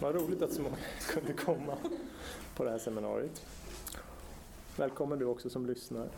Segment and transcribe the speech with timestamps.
[0.00, 0.76] Vad roligt att så många
[1.08, 1.76] kunde komma
[2.56, 3.46] på det här seminariet.
[4.76, 6.08] Välkommen du också som lyssnar.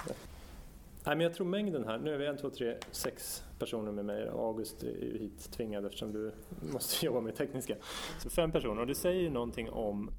[1.05, 4.05] Nej, men jag tror mängden här, nu är vi en, två, tre, sex personer med
[4.05, 4.29] mig.
[4.29, 6.33] August är ju hit tvingad eftersom du
[6.73, 7.77] måste jobba med tekniska.
[8.23, 10.11] Så fem personer och det säger någonting om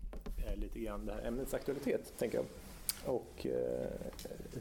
[0.47, 2.45] eh, lite grann det här ämnets aktualitet, tänker jag.
[3.15, 3.89] Och eh,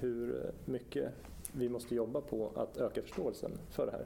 [0.01, 1.13] hur mycket
[1.53, 4.05] vi måste jobba på att öka förståelsen för det här.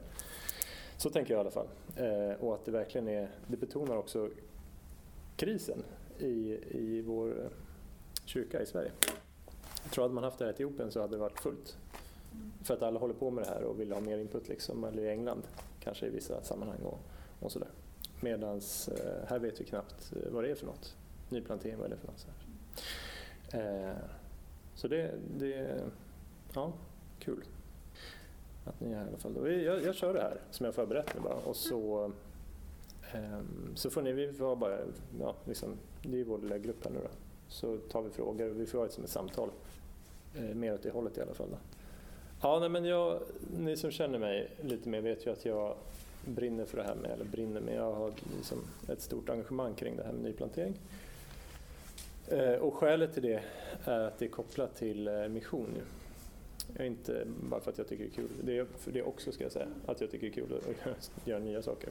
[0.96, 1.68] Så tänker jag i alla fall.
[1.96, 4.30] Eh, och att det verkligen är, det betonar också
[5.36, 5.84] krisen
[6.18, 7.50] i, i vår eh,
[8.24, 8.92] kyrka i Sverige.
[9.82, 11.76] Jag tror att man haft det här i Etiopien så hade det varit fullt.
[12.62, 15.02] För att alla håller på med det här och vill ha mer input, liksom, eller
[15.02, 15.42] i England
[15.80, 16.98] kanske i vissa sammanhang och,
[17.40, 17.68] och sådär.
[18.20, 20.96] Medan eh, här vet vi knappt eh, vad det är för något.
[21.28, 22.18] Nyplantering, vad är det för något?
[22.20, 22.28] Så,
[23.56, 23.96] eh,
[24.74, 25.80] så det, det,
[26.54, 26.72] ja,
[27.18, 27.44] kul
[28.64, 29.62] att ni är här i alla fall.
[29.62, 32.12] Jag, jag kör det här som jag förberett nu bara och så,
[33.16, 34.78] Ehm, så får ni, vi får bara,
[35.20, 37.10] ja, liksom, det är vår lilla grupp här nu då.
[37.48, 39.50] Så tar vi frågor och vi får ha ett som ett samtal.
[40.36, 41.50] Eh, mer åt det hållet i alla fall.
[41.50, 41.56] Då.
[42.42, 43.20] Ja, nej, men jag,
[43.58, 45.76] ni som känner mig lite mer vet ju att jag
[46.26, 48.58] brinner för det här med, eller brinner med, jag har liksom
[48.88, 50.74] ett stort engagemang kring det här med nyplantering.
[52.28, 53.42] Eh, och skälet till det
[53.84, 55.68] är att det är kopplat till eh, mission.
[56.80, 59.42] Inte bara för att jag tycker det är kul, det är för det också ska
[59.42, 61.90] jag säga, att jag tycker det är kul att göra nya saker.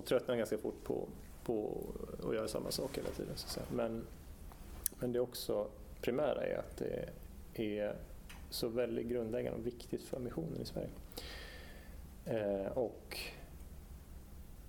[0.00, 1.08] Och tröttnar ganska fort på,
[1.44, 1.84] på
[2.28, 3.32] att göra samma sak hela tiden.
[3.36, 4.06] Så men,
[4.98, 5.66] men det också
[6.00, 7.08] primära är att det
[7.54, 7.96] är
[8.50, 10.88] så väldigt grundläggande och viktigt för missionen i Sverige.
[12.24, 13.18] Eh, och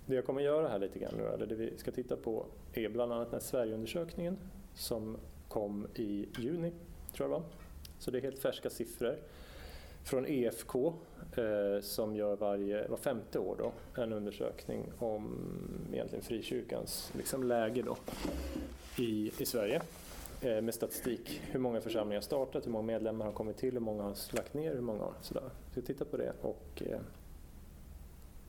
[0.06, 2.88] det jag kommer göra här lite grann nu, eller det vi ska titta på, är
[2.88, 4.38] bland annat den här Sverigeundersökningen
[4.74, 5.16] som
[5.48, 6.72] kom i juni,
[7.12, 7.42] tror jag det var.
[7.98, 9.16] Så det är helt färska siffror
[10.04, 10.92] från EFK
[11.36, 13.72] eh, som gör varje, var femte år då,
[14.02, 15.38] en undersökning om
[15.92, 17.96] egentligen frikyrkans liksom, läge då,
[19.02, 19.82] i, i Sverige
[20.40, 21.40] eh, med statistik.
[21.50, 24.54] Hur många församlingar har startat, hur många medlemmar har kommit till, hur många har lagt
[24.54, 25.50] ner, hur många har sådär.
[25.74, 27.00] Så vi tittar på det och eh,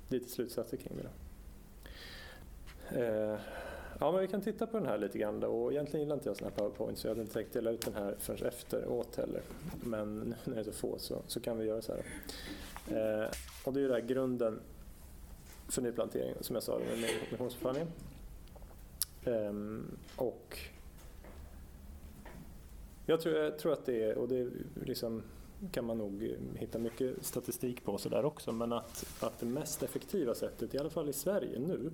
[0.09, 1.03] lite slutsatser kring det.
[1.03, 1.09] Då.
[2.99, 3.39] Eh,
[4.03, 5.47] Ja, men vi kan titta på den här lite grann då.
[5.47, 7.81] Och egentligen gillar inte jag sådana här powerpoints, så jag hade inte tänkt dela ut
[7.81, 9.41] den här förrän efteråt heller.
[9.83, 12.03] Men nu när det är så få så, så kan vi göra så här.
[12.87, 13.29] Eh,
[13.65, 14.59] och det är ju där grunden
[15.69, 17.91] för nyplantering som jag sa med missionsförfattningen.
[19.23, 19.53] Eh,
[20.15, 20.59] och
[23.05, 24.49] jag tror, jag tror att det är, och det
[24.85, 25.23] liksom
[25.71, 30.35] kan man nog hitta mycket statistik på sådär också, men att, att det mest effektiva
[30.35, 31.91] sättet, i alla fall i Sverige nu,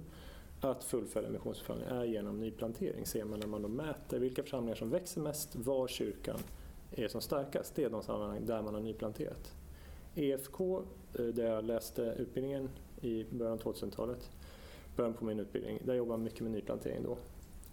[0.62, 3.06] att fullfölja missionsbefallningen är genom nyplantering.
[3.06, 6.40] Ser man när man då mäter vilka församlingar som växer mest, var kyrkan
[6.92, 7.76] är som starkast.
[7.76, 9.56] Det är de sammanhang där man har nyplanterat.
[10.16, 10.84] EFK,
[11.14, 12.70] eh, där jag läste utbildningen
[13.02, 14.30] i början av 2000-talet,
[14.96, 17.18] början på min utbildning, där jobbade man mycket med nyplantering då.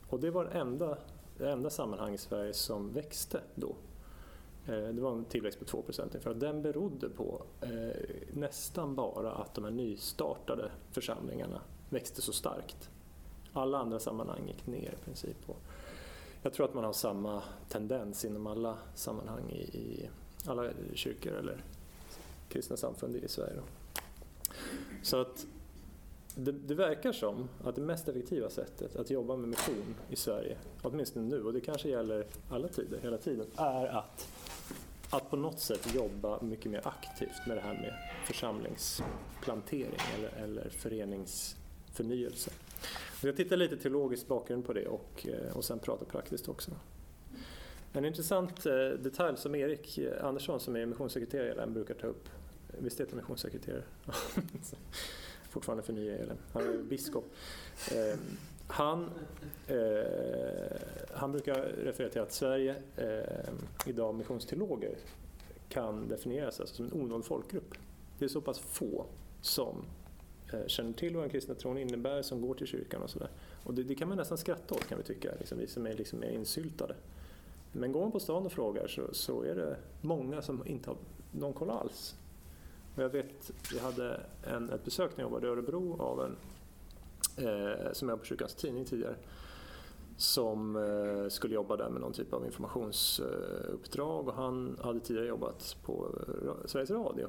[0.08, 0.98] Och det var det enda,
[1.38, 3.76] det enda sammanhang i Sverige som växte då.
[4.66, 5.84] Eh, det var en tillväxt på 2
[6.20, 7.70] för att den berodde på eh,
[8.32, 12.90] nästan bara att de här nystartade församlingarna växte så starkt.
[13.52, 15.36] Alla andra sammanhang gick ner i princip.
[15.46, 15.60] Och
[16.42, 20.10] jag tror att man har samma tendens inom alla sammanhang i, i
[20.46, 21.64] alla kyrkor eller
[22.48, 23.60] kristna samfund i Sverige.
[25.02, 25.46] Så att
[26.34, 30.56] det, det, verkar som att det mest effektiva sättet att jobba med mission i Sverige,
[30.82, 34.28] åtminstone nu, och det kanske gäller alla tider, hela tiden, är att,
[35.10, 37.94] att på något sätt jobba mycket mer aktivt med det här med
[38.26, 41.56] församlingsplantering eller, eller förenings
[41.96, 42.50] förnyelse.
[43.22, 46.70] Jag tittar lite teologisk bakgrund på det och, eh, och sen prata praktiskt också.
[47.92, 52.06] En intressant eh, detalj som Erik eh, Andersson som är missionssekreterare i ELM brukar ta
[52.06, 52.28] upp.
[52.78, 53.82] Visst heter han missionssekreterare?
[55.50, 56.36] Fortfarande för nya ELM.
[56.52, 57.24] Han är biskop.
[57.92, 58.18] Eh,
[58.68, 59.10] han,
[61.14, 62.76] han brukar referera till att Sverige
[63.86, 64.94] idag missionsteologer
[65.68, 67.74] kan definieras alltså som en onådd folkgrupp.
[68.18, 69.06] Det är så pass få
[69.40, 69.84] som
[70.60, 73.30] Eh, känner till vad den kristna tron innebär, som går till kyrkan och sådär.
[73.64, 75.94] Och det, det, kan man nästan skratta åt kan vi tycka, liksom, vi som är
[75.94, 76.94] liksom mer insyltade.
[77.72, 80.96] Men går man på stan och frågar så, så är det många som inte har
[81.32, 82.16] någon koll alls.
[82.96, 86.36] Och jag vet, jag hade en, ett besök när jag jobbade i Örebro av en
[87.46, 89.16] eh, som jobbade på Kyrkans Tidning tidigare
[90.16, 95.76] som eh, skulle jobba där med någon typ av informationsuppdrag och han hade tidigare jobbat
[95.84, 97.28] på eh, Sveriges Radio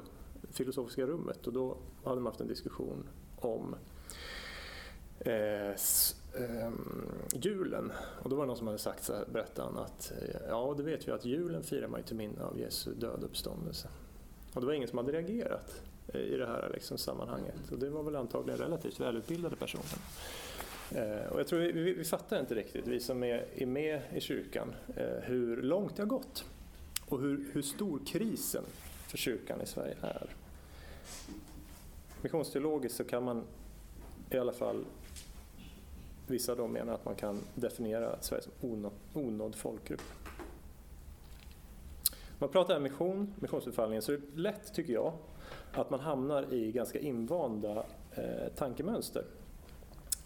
[0.52, 3.74] filosofiska rummet och då hade man haft en diskussion om
[5.20, 6.70] eh, eh,
[7.32, 7.92] julen.
[8.22, 10.74] Och då var det någon som hade sagt så här, berättade han, att eh, ja,
[10.76, 13.88] det vet vi att julen firar man till minne av Jesu död uppståndelse.
[14.54, 17.72] Och det var ingen som hade reagerat eh, i det här liksom, sammanhanget.
[17.72, 19.98] Och det var väl antagligen relativt välutbildade personer.
[20.90, 24.02] Eh, och jag tror vi, vi, vi, fattar inte riktigt, vi som är, är med
[24.14, 26.44] i kyrkan, eh, hur långt det har gått
[27.08, 28.64] och hur, hur stor krisen
[29.08, 30.34] för kyrkan i Sverige är.
[32.22, 33.44] Missionsteologiskt så kan man
[34.30, 34.84] i alla fall,
[36.26, 40.02] vissa då menar att man kan definiera Sverige som onådd, onådd folkgrupp.
[42.10, 45.12] Om man pratar om mission, missionsbefallningen, så är det lätt, tycker jag,
[45.72, 47.84] att man hamnar i ganska invanda
[48.14, 49.24] eh, tankemönster.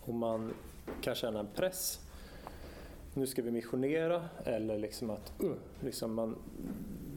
[0.00, 0.52] Och man
[1.00, 2.00] kan känna en press.
[3.14, 6.36] Nu ska vi missionera eller liksom att uh, liksom man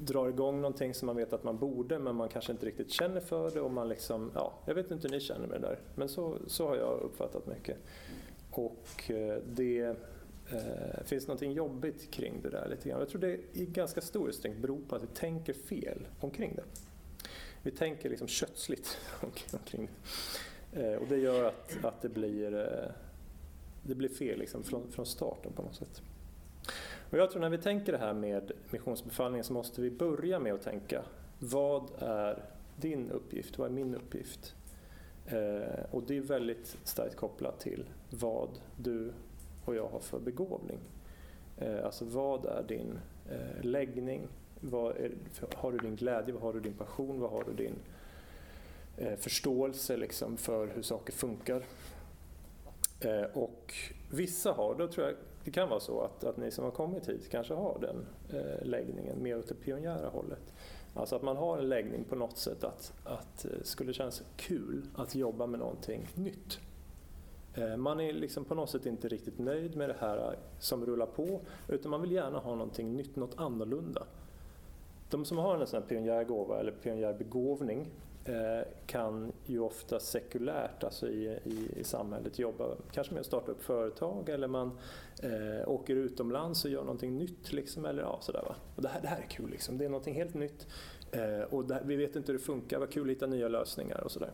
[0.06, 3.20] drar igång någonting som man vet att man borde men man kanske inte riktigt känner
[3.20, 5.80] för det och man liksom, ja, jag vet inte hur ni känner med det där
[5.96, 7.78] men så, så har jag uppfattat mycket.
[8.52, 9.96] Och eh, det
[10.50, 13.00] eh, finns någonting jobbigt kring det där lite grann.
[13.00, 16.64] Jag tror det i ganska stor utsträckning beror på att vi tänker fel omkring det.
[17.62, 18.98] Vi tänker liksom kötsligt
[19.54, 19.90] omkring
[20.72, 20.94] det.
[20.94, 22.92] Eh, och det gör att, att det blir eh,
[23.88, 26.02] det blir fel liksom från, från starten på något sätt.
[27.10, 30.54] Och jag tror när vi tänker det här med missionsbefallningen så måste vi börja med
[30.54, 31.02] att tänka
[31.40, 32.44] vad är
[32.76, 33.58] din uppgift?
[33.58, 34.56] Vad är min uppgift?
[35.26, 39.12] Eh, och det är väldigt starkt kopplat till vad du
[39.66, 40.80] och jag har för begåvning.
[41.58, 43.00] Eh, alltså vad är din
[43.30, 44.28] eh, läggning?
[44.60, 45.12] Vad är,
[45.56, 46.34] har du din glädje?
[46.34, 47.20] Vad har du din passion?
[47.20, 47.76] Vad har du din
[48.98, 51.64] eh, förståelse liksom för hur saker funkar?
[53.00, 53.74] Eh, och
[54.12, 55.16] vissa har, då tror jag
[55.46, 58.06] det kan vara så att, att ni som har kommit hit kanske har den
[58.40, 60.54] eh, läggningen mer åt det pionjära hållet.
[60.94, 64.82] Alltså att man har en läggning på något sätt att, att det skulle kännas kul
[64.96, 66.60] att jobba med någonting nytt.
[67.54, 70.86] Eh, man är liksom på något sätt inte riktigt nöjd med det här eh, som
[70.86, 74.04] rullar på utan man vill gärna ha någonting nytt, något annorlunda.
[75.10, 77.88] De som har en sån här pionjärgåva eller pionjärbegåvning
[78.28, 83.52] Eh, kan ju ofta sekulärt, alltså i, i, i, samhället, jobba kanske med att starta
[83.52, 84.80] upp företag eller man
[85.24, 87.54] eh, åker utomlands och gör någonting nytt.
[87.54, 88.56] Liksom, eller, ja, sådär, va?
[88.76, 89.78] Och det, här, det här är kul, liksom.
[89.78, 90.68] det är någonting helt nytt
[91.12, 94.04] eh, och här, vi vet inte hur det funkar, vad kul att hitta nya lösningar
[94.04, 94.32] och sådär.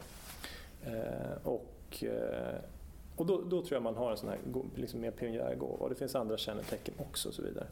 [0.83, 2.55] Eh, och, eh,
[3.15, 4.39] och då, då, tror jag man har en sån här
[4.75, 7.67] liksom mer pionjärgåva och det finns andra kännetecken också och så vidare.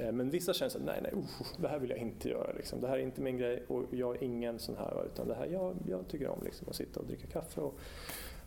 [0.00, 1.24] Eh, men vissa känner att nej, nej, uh,
[1.58, 2.52] det här vill jag inte göra.
[2.52, 2.80] Liksom.
[2.80, 5.06] Det här är inte min grej och jag är ingen sån här.
[5.06, 7.74] Utan det här, jag, jag tycker om liksom, att sitta och dricka kaffe och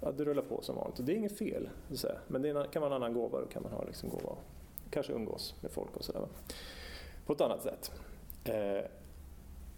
[0.01, 1.00] ja, det rullar på som vanligt.
[1.00, 3.39] Och det är inget fel, så men det kan vara en annan gåva.
[3.39, 4.36] Då kan man ha liksom, gåva
[4.89, 6.27] kanske umgås med folk och sådär.
[7.25, 7.92] På ett annat sätt.
[8.44, 8.86] Eh,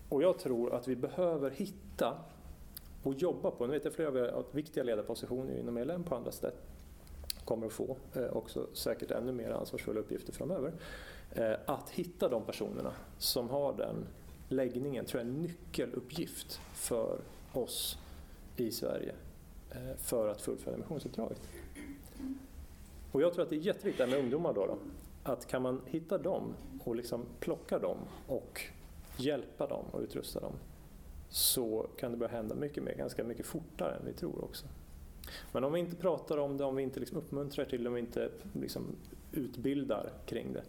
[0.09, 2.17] och jag tror att vi behöver hitta
[3.03, 6.15] och jobba på, nu vet jag flera av er har viktiga ledarpositioner inom ELM på
[6.15, 6.55] andra sätt
[7.45, 10.73] kommer att få eh, också säkert ännu mer ansvarsfulla uppgifter framöver.
[11.31, 14.05] Eh, att hitta de personerna som har den
[14.49, 17.19] läggningen tror jag är en nyckeluppgift för
[17.53, 17.97] oss
[18.55, 19.15] i Sverige
[19.71, 21.41] eh, för att fullfölja missionsuppdraget.
[23.11, 24.77] Och jag tror att det är jätteviktigt med ungdomar då, då,
[25.23, 26.53] att kan man hitta dem
[26.83, 27.97] och liksom plocka dem
[28.27, 28.61] och
[29.17, 30.53] hjälpa dem och utrusta dem
[31.29, 34.65] så kan det börja hända mycket mer, ganska mycket fortare än vi tror också.
[35.51, 37.95] Men om vi inte pratar om det, om vi inte liksom uppmuntrar till det, om
[37.95, 38.83] vi inte liksom
[39.31, 40.63] utbildar kring det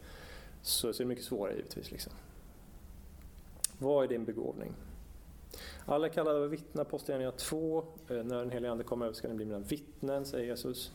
[0.68, 1.90] så, är det mycket svårare givetvis.
[1.90, 2.12] Liksom.
[3.78, 4.72] Vad är din begåvning?
[5.86, 7.84] Alla är kallade att vittna, Apostlagärningarna 2.
[8.08, 10.92] Eh, när den helige Ande kommer över ska ni bli mina vittnen, säger Jesus.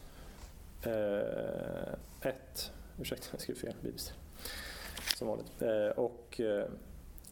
[0.81, 0.85] 1.
[0.85, 2.31] Eh,
[3.01, 4.19] ursäkta, jag skrev fel bibelställe.
[5.17, 5.61] Som vanligt.
[5.61, 6.65] Eh, och eh,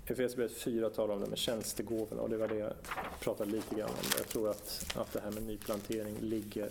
[0.06, 2.74] Efesierbrevet 4 talar om det med tjänstegåvorna och det var det jag
[3.20, 4.06] pratade lite grann om.
[4.18, 6.70] Jag tror att, att det här med nyplantering ligger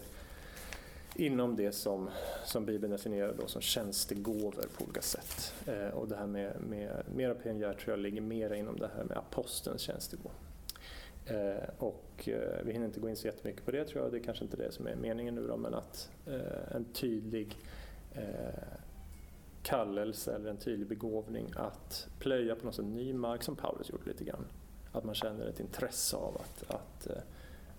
[1.21, 2.11] inom det som,
[2.45, 5.55] som Bibeln definierar då som tjänstegåvor på olika sätt.
[5.67, 9.05] Eh, och det här med, med mera pionjär tror jag ligger mer inom det här
[9.05, 10.35] med apostelns tjänstegåva.
[11.27, 14.19] Eh, och eh, vi hinner inte gå in så jättemycket på det tror jag, det
[14.19, 17.57] är kanske inte det som är meningen nu då, men att eh, en tydlig
[18.15, 18.79] eh,
[19.63, 24.05] kallelse eller en tydlig begåvning att plöja på något sätt ny mark som Paulus gjorde
[24.05, 24.47] lite grann.
[24.93, 27.23] Att man känner ett intresse av att, att eh,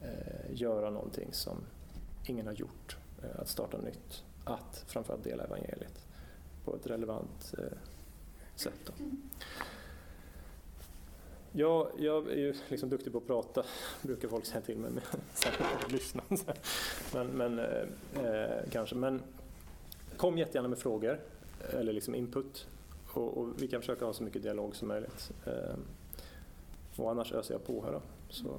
[0.02, 1.58] eh göra någonting som
[2.28, 6.06] ingen har gjort Eh, att starta nytt, att framförallt dela evangeliet
[6.66, 7.78] på ett relevant eh,
[8.56, 8.80] sätt.
[8.86, 8.94] Då.
[11.52, 13.64] Jag, jag är ju liksom duktig på att prata,
[14.02, 16.24] brukar folk säga till mig, men särskilt lyssna.
[17.14, 18.96] Men, men eh, eh, kanske.
[18.96, 19.22] Men
[20.18, 21.20] kom jättegärna med frågor
[21.70, 22.68] eller liksom input
[23.14, 25.32] och, och, vi kan försöka ha så mycket dialog som möjligt.
[25.46, 25.76] Eh,
[26.96, 28.02] och annars öser jag på här då.
[28.30, 28.58] Så.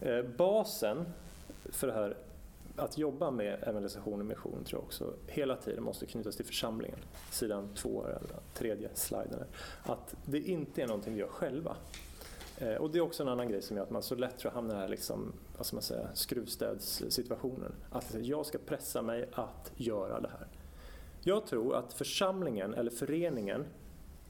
[0.00, 1.04] Eh, basen
[1.70, 2.16] för det här
[2.76, 6.98] att jobba med evangelisation och mission tror jag också hela tiden måste knytas till församlingen.
[7.30, 9.44] Sidan två, eller tredje sliden.
[9.82, 11.76] Att det inte är någonting vi gör själva.
[12.58, 14.50] Eh, och det är också en annan grej som gör att man så lätt tror
[14.52, 17.72] jag hamnar här liksom vad ska man säga, skruvstädssituationen.
[17.90, 20.46] Att jag ska pressa mig att göra det här.
[21.20, 23.64] Jag tror att församlingen eller föreningen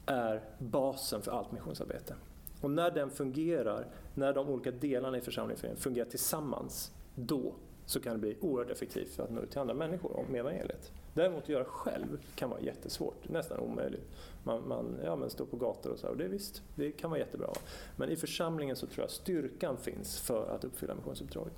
[0.07, 2.15] är basen för allt missionsarbete.
[2.61, 7.55] Och när den fungerar, när de olika delarna i församlingen fungerar tillsammans, då
[7.87, 10.93] så kan det bli oerhört effektivt för att nå ut till andra människor med evangeliet.
[11.15, 14.11] Däremot att göra själv kan vara jättesvårt, nästan omöjligt.
[14.43, 17.21] Man, man ja, men står på gator och så, och det visst, det kan vara
[17.21, 17.49] jättebra.
[17.97, 21.55] Men i församlingen så tror jag styrkan finns för att uppfylla missionsuppdraget.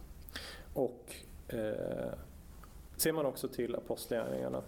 [0.75, 1.14] Och
[1.49, 2.12] eh,
[2.97, 4.62] ser man också till apostlagärningarna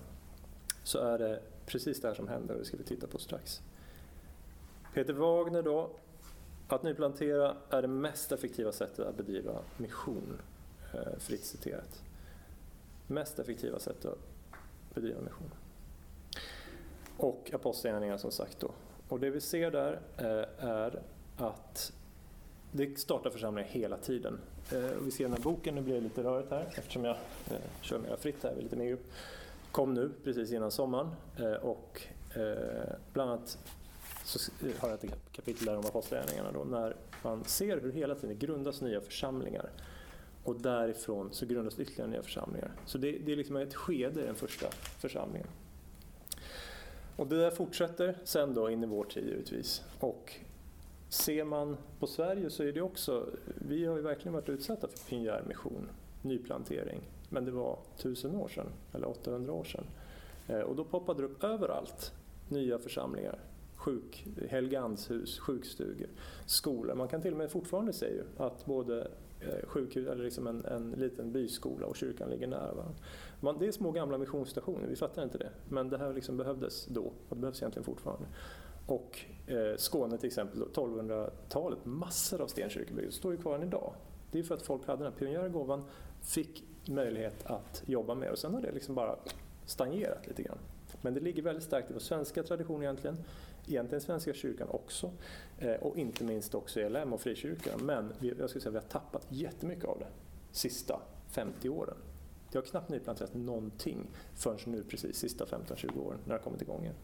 [0.84, 3.60] så är det precis det här som händer och det ska vi titta på strax.
[4.94, 5.90] Peter Wagner då,
[6.68, 10.38] att nyplantera är det mest effektiva sättet att bedriva mission,
[10.94, 12.02] Eh, fritt citerat.
[13.06, 14.18] Mest effektiva sätt att
[14.94, 15.50] bedriva mission.
[17.16, 18.70] Och apostlagärningarna som sagt då.
[19.08, 21.02] Och det vi ser där eh, är
[21.36, 21.92] att
[22.72, 24.40] det startar församlingar hela tiden.
[24.72, 27.16] Eh, vi ser den här boken, nu blir det lite rörigt här eftersom jag
[27.80, 29.06] kör mer fritt här, lite mer grupp.
[29.72, 31.10] Kom nu precis innan sommaren
[31.62, 32.02] och
[33.12, 33.58] bland annat
[34.24, 38.38] så har jag ett kapitel där om apostlagärningarna då, när man ser hur hela tiden
[38.38, 39.70] grundas nya församlingar
[40.48, 42.72] och därifrån så grundas ytterligare nya församlingar.
[42.86, 44.66] Så det, det är liksom ett skede i den första
[44.98, 45.48] församlingen.
[47.16, 49.82] Och det där fortsätter sen då in i vår tid givetvis.
[50.00, 50.34] Och
[51.08, 53.26] ser man på Sverige så är det också,
[53.68, 55.88] vi har ju verkligen varit utsatta för pionjärmission,
[56.22, 57.00] nyplantering.
[57.28, 59.84] Men det var tusen år sedan, eller 800 år sedan.
[60.48, 62.12] Eh, och då poppade det upp överallt
[62.48, 63.38] nya församlingar
[63.76, 66.08] sjuk, Helgeandshus, sjukstugor,
[66.46, 66.94] skolor.
[66.94, 69.10] Man kan till och med fortfarande säga att både
[69.40, 72.94] Eh, sjukhus, eller liksom en, en liten byskola och kyrkan ligger nära varandra.
[73.40, 75.50] Man, det är små gamla missionsstationer, vi fattar inte det.
[75.68, 78.26] Men det här liksom behövdes då och det behövs egentligen fortfarande.
[78.86, 83.94] Och eh, Skåne till exempel, 1200-talet, massor av stenkyrkobyggen står ju kvar än idag.
[84.30, 85.84] Det är för att folk hade den här pionjärgåvan,
[86.22, 89.16] fick möjlighet att jobba med och sen har det liksom bara
[89.66, 90.58] stagnerat lite grann.
[91.02, 93.16] Men det ligger väldigt starkt i vår svenska tradition egentligen
[93.68, 95.10] egentligen Svenska kyrkan också
[95.58, 97.80] eh, och inte minst också ELM och frikyrkan.
[97.82, 100.06] Men vi, jag skulle säga att vi har tappat jättemycket av det
[100.52, 101.96] sista 50 åren.
[102.52, 106.62] Det har knappt nyplanterats någonting förrän nu precis sista 15-20 åren när det har kommit
[106.62, 106.94] igång igen.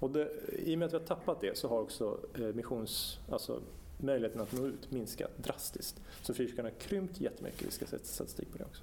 [0.00, 3.18] Och det, I och med att vi har tappat det så har också eh, missions,
[3.30, 3.60] alltså
[3.98, 6.00] möjligheten att nå ut minskat drastiskt.
[6.22, 8.82] Så frikyrkan har krympt jättemycket, vi ska sätta statistik på det också.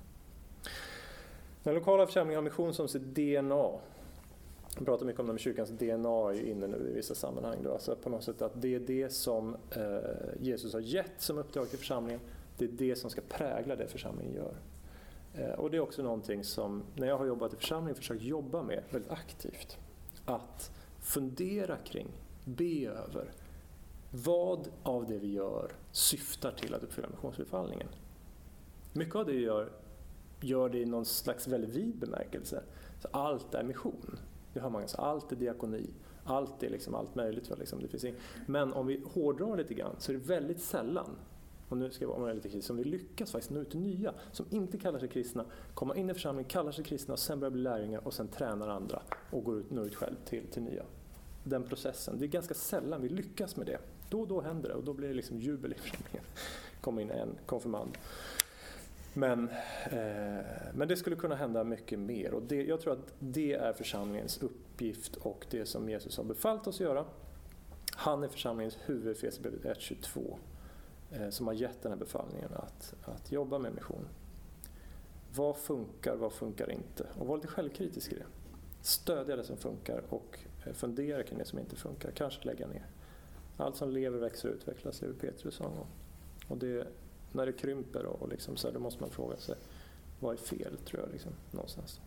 [1.64, 3.80] Den lokala församlingen har mission som sitt DNA
[4.78, 7.64] jag pratar mycket om det med kyrkans DNA inne nu i vissa sammanhang.
[7.64, 7.74] Då.
[7.74, 11.70] Alltså på något sätt att det är det som eh, Jesus har gett som uppdrag
[11.70, 12.22] till församlingen.
[12.58, 14.56] Det är det som ska prägla det församlingen gör.
[15.34, 18.64] Eh, och det är också någonting som, när jag har jobbat i församlingen, försökt jobba
[18.64, 19.78] med väldigt aktivt.
[20.26, 22.08] Att fundera kring,
[22.46, 23.32] be över,
[24.12, 27.88] vad av det vi gör syftar till att uppfylla missionsbefallningen?
[28.94, 29.70] Mycket av det vi gör,
[30.42, 32.64] gör det i någon slags väldigt vid bemärkelse.
[33.02, 34.20] Så allt är mission.
[34.54, 35.90] Det hör man allt är diakoni,
[36.24, 37.48] allt är liksom allt möjligt.
[37.48, 38.16] För liksom, det finns in...
[38.46, 41.10] Men om vi hårdrar lite grann så är det väldigt sällan
[41.70, 44.14] och nu ska jag vara lite kritisk, som vi lyckas faktiskt nå ut till nya
[44.32, 47.52] som inte kallar sig kristna, komma in i församlingen, kallar sig kristna och sen börjar
[47.52, 50.84] bli lärjungar och sen tränar andra och går ut, når ut själv till, till nya.
[51.44, 53.78] Den processen, det är ganska sällan vi lyckas med det.
[54.10, 56.24] Då och då händer det och då blir det liksom jubel i församlingen.
[56.82, 57.98] Kommer in en konfirmand
[59.14, 59.50] men,
[59.86, 63.74] eh, men det skulle kunna hända mycket mer och det, jag tror att det är
[63.74, 67.06] församlingens uppgift och det som Jesus har befallt oss att göra.
[67.92, 70.38] Han är församlingens huvud, Efesierbrevet 1.22,
[71.12, 74.08] eh, som har gett den här befallningen att, att jobba med mission.
[75.36, 77.08] Vad funkar, vad funkar inte?
[77.20, 78.26] Och var lite självkritisk i det.
[78.82, 82.86] Stödja det som funkar och eh, fundera kring det som inte funkar, kanske lägga ner.
[83.58, 85.72] Allt som lever växer och utvecklas, lever Petrus sa
[86.48, 86.88] Och det,
[87.34, 89.56] när det krymper och liksom så här, då måste man fråga sig
[90.20, 92.00] vad är fel, tror jag, liksom, någonstans.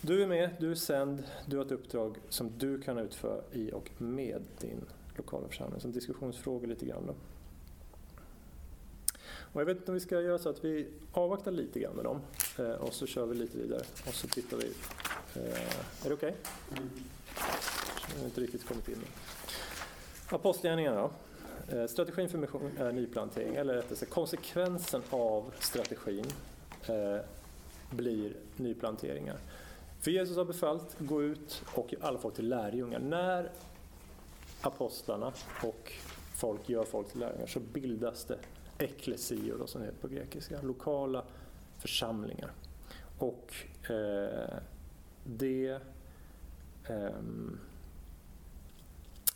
[0.00, 3.72] Du är med, du är sänd, du har ett uppdrag som du kan utföra i
[3.72, 4.84] och med din
[5.16, 5.80] lokala församling.
[5.80, 7.06] Som diskussionsfrågor lite grann.
[7.06, 7.14] Då.
[9.52, 12.04] Och jag vet inte om vi ska göra så att vi avvaktar lite grann med
[12.04, 12.20] dem
[12.58, 14.72] eh, och så kör vi lite vidare och så tittar vi.
[15.34, 16.14] Eh, är det okej?
[16.14, 16.32] Okay?
[16.70, 16.90] Mm.
[18.14, 19.04] Jag har inte riktigt kommit in.
[20.28, 21.10] Apostlagärningarna då.
[21.68, 26.26] Eh, strategin för mission är nyplantering, eller rättare sagt konsekvensen av strategin
[26.88, 27.20] eh,
[27.90, 29.36] blir nyplanteringar.
[30.00, 32.98] För Jesus har befallt, gå ut och gör alla folk till lärjungar.
[32.98, 33.50] När
[34.60, 35.32] apostlarna
[35.62, 35.92] och
[36.34, 38.38] folk gör folk till lärjungar så bildas det
[38.78, 41.24] eklesior, som det heter på grekiska, lokala
[41.78, 42.50] församlingar.
[43.18, 43.54] Och
[43.90, 44.58] eh,
[45.24, 45.78] det
[46.88, 47.10] eh,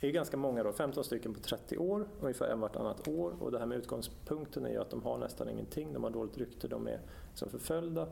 [0.08, 3.32] är ganska många, då, 15 stycken på 30 år, ungefär en vartannat år.
[3.40, 6.38] Och det här med utgångspunkten är ju att de har nästan ingenting, de har dåligt
[6.38, 7.00] rykte, de är
[7.34, 8.08] som förföljda.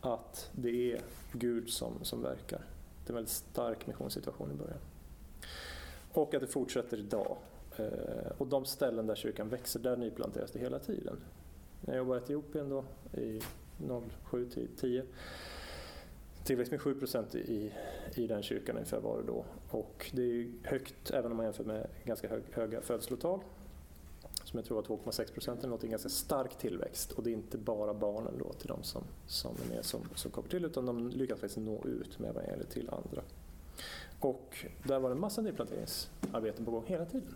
[0.00, 1.00] Att det är
[1.32, 2.58] Gud som, som verkar.
[2.58, 4.80] Det är en väldigt stark missionssituation i början.
[6.12, 7.36] Och att det fortsätter idag.
[7.76, 11.16] Eh, och de ställen där kyrkan växer, där nyplanteras det hela tiden.
[11.80, 13.40] När jag jobbade i Etiopien då, i
[14.30, 15.02] 07-10
[16.48, 17.72] tillväxt med 7 procent i,
[18.14, 19.44] i den kyrkan ungefär var det då.
[19.70, 23.40] Och det är högt även om man jämför med ganska hög, höga födslotal.
[24.44, 27.12] Som jag tror var 2,6 procent eller något, en ganska stark tillväxt.
[27.12, 30.30] Och det är inte bara barnen då till de som, som är med som, som
[30.30, 33.22] kommer till utan de lyckas faktiskt nå ut med evangeliet till andra.
[34.20, 37.34] Och där var det en massa nyplanteringsarbeten på gång hela tiden.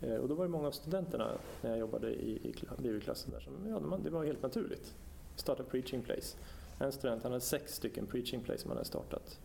[0.00, 3.40] Eh, och då var det många av studenterna när jag jobbade i, i bibelklassen där
[3.40, 4.94] som, ja, det var helt naturligt.
[5.36, 6.36] Starta preaching place.
[6.80, 9.38] En student han hade sex stycken preaching place som han hade startat.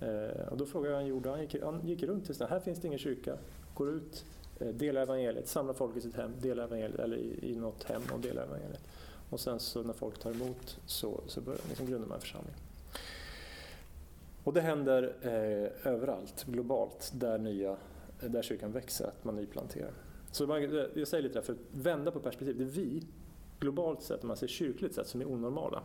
[0.00, 1.30] Eh, och då frågade jag han gjorde.
[1.30, 3.38] Han gick, han gick runt till här finns det ingen kyrka.
[3.74, 4.24] Går ut,
[4.60, 8.02] eh, delar evangeliet, samlar folk i sitt hem, delar evangeliet, eller i, i något hem
[8.12, 8.80] och delar evangeliet.
[9.30, 12.54] Och sen så när folk tar emot så, så börjar, liksom grundar man en församling.
[14.44, 17.76] Och det händer eh, överallt, globalt, där, nya,
[18.20, 19.92] där kyrkan växer, att man nyplanterar.
[20.32, 22.58] Så man, eh, jag säger lite där, för att vända på perspektivet.
[22.58, 23.02] Det är vi,
[23.60, 25.82] globalt sett, om man ser kyrkligt sett, som är onormala.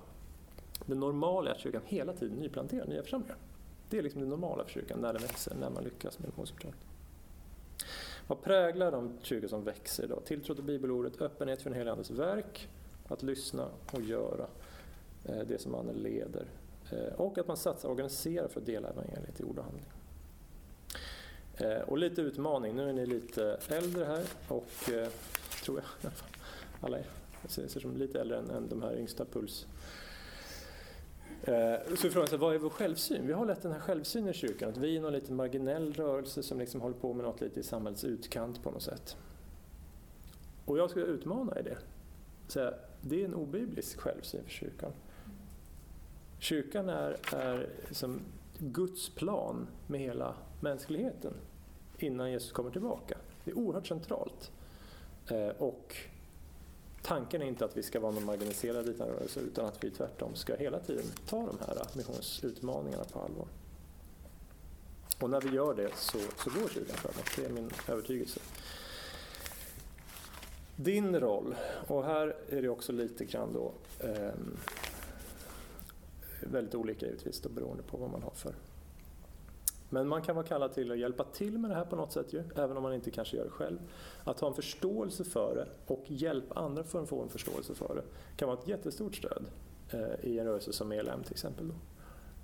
[0.88, 3.38] Det normala är att kyrkan hela tiden nyplanterar nya församlingar.
[3.90, 6.80] Det är liksom det normala för kyrkan när den växer, när man lyckas med missionsuppdraget.
[8.28, 10.22] Vad präglar de kyrkor som växer idag?
[10.26, 12.70] Tilltro till bibelordet, öppenhet för den helige Andes verk,
[13.08, 14.48] att lyssna och göra
[15.26, 16.46] eh, det som Anden leder.
[16.92, 19.86] Eh, och att man satsar och organiserar för att dela evangeliet i ord och handling.
[21.58, 24.70] Eh, och lite utmaning, nu är ni lite äldre här och
[25.64, 26.12] tror jag,
[26.82, 26.98] alla
[27.48, 29.68] ser som lite äldre än, än de här yngsta puls
[31.44, 33.28] Eh, så frågan är vad är vår självsyn?
[33.28, 36.44] Vi har lätt den här självsynen i kyrkan, att vi är någon liten marginell rörelse
[36.44, 39.18] som liksom håller på med något lite i samhällets utkant på något sätt.
[40.66, 41.78] Och jag skulle utmana i det.
[42.48, 44.92] Så det är en obiblisk självsyn för kyrkan.
[46.40, 48.20] Kyrkan är, är som
[48.60, 51.34] Guds plan med hela mänskligheten
[52.00, 53.18] innan Jesus kommer tillbaka.
[53.44, 54.52] Det är oerhört centralt.
[55.30, 55.96] Eh, och
[57.02, 60.36] tanken är inte att vi ska vara någon marginaliserad liten rörelse utan att vi tvärtom
[60.36, 63.48] ska hela tiden ta de här missionsutmaningarna på allvar.
[65.20, 68.40] Och när vi gör det så, så går kyrkan framåt, det är min övertygelse.
[70.76, 71.56] Din roll,
[71.88, 74.32] och här är det också lite grann då eh,
[76.42, 78.54] väldigt olika givetvis då, beroende på vad man har för
[79.90, 82.34] men man kan vara kallad till att hjälpa till med det här på något sätt
[82.34, 83.78] ju, även om man inte kanske gör det själv.
[84.24, 87.96] Att ha en förståelse för det och hjälpa andra för att få en förståelse för
[87.96, 88.04] det
[88.38, 89.46] kan vara ett jättestort stöd
[89.92, 91.68] eh, i en rörelse som ELM till exempel.
[91.68, 91.76] Då.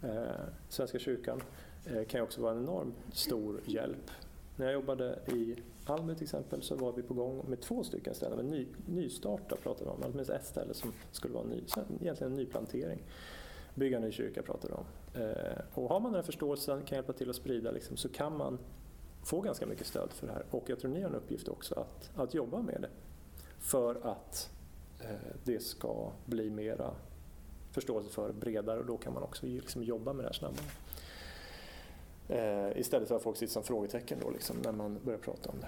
[0.08, 0.24] Eh,
[0.70, 1.42] Svenska kyrkan
[1.86, 4.12] eh, kan ju också vara en enormt stor hjälp.
[4.56, 8.16] När jag jobbade i Alby till exempel så var vi på gång med två stycken
[8.16, 11.64] ställen, med ny, nystarta pratade vi om, åtminstone ett ställe som skulle vara ny,
[12.02, 13.04] egentligen en nyplantering.
[13.76, 14.86] Bygga en ny kyrka pratade vi om.
[15.14, 18.38] Eh, och har man den här förståelsen, kan hjälpa till att sprida, liksom, så kan
[18.38, 18.60] man
[19.24, 20.46] få ganska mycket stöd för det här.
[20.52, 22.90] Och jag tror ni har en uppgift också att, att jobba med det.
[23.60, 24.50] För att
[25.00, 26.92] eh, det ska bli mera
[27.72, 30.66] förståelse för bredare och då kan man också liksom jobba med det här snabbare.
[32.28, 35.60] Eh, istället för att folk sitter som frågetecken då, liksom, när man börjar prata om
[35.60, 35.68] det.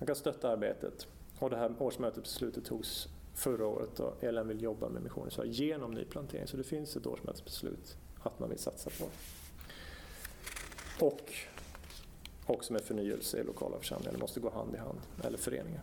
[0.00, 1.06] Man kan stötta arbetet.
[1.38, 5.90] Och det här årsmötesbeslutet togs förra året då LM vill jobba med missionen så genom
[5.90, 6.46] nyplantering.
[6.46, 9.04] Så det finns ett årsmötesbeslut att man vill satsa på
[11.06, 11.32] Och
[12.46, 15.82] också med förnyelse i lokala församlingar, det måste gå hand i hand, eller föreningar.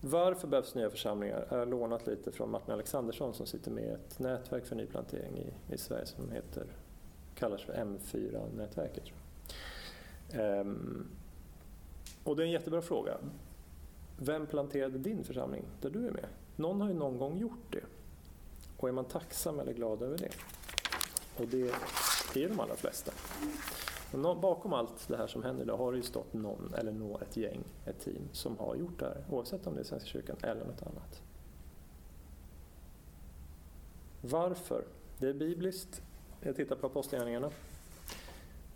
[0.00, 1.46] Varför behövs nya församlingar?
[1.50, 5.74] Jag har lånat lite från Martin Alexandersson som sitter med ett nätverk för nyplantering i,
[5.74, 6.66] i Sverige som heter,
[7.34, 9.04] kallas för M4-nätverket.
[10.32, 11.06] Ehm,
[12.24, 13.18] och det är en jättebra fråga.
[14.18, 16.26] Vem planterade din församling där du är med?
[16.56, 17.84] Någon har ju någon gång gjort det.
[18.76, 20.30] Och är man tacksam eller glad över det?
[21.36, 23.12] Och det är de allra flesta.
[24.12, 27.18] Men bakom allt det här som händer idag har det ju stått någon eller nå
[27.18, 29.24] ett gäng, ett team som har gjort det här.
[29.30, 31.22] Oavsett om det är Svenska kyrkan eller något annat.
[34.20, 34.84] Varför?
[35.18, 36.02] Det är bibliskt.
[36.40, 37.50] Jag tittar på Apostlagärningarna.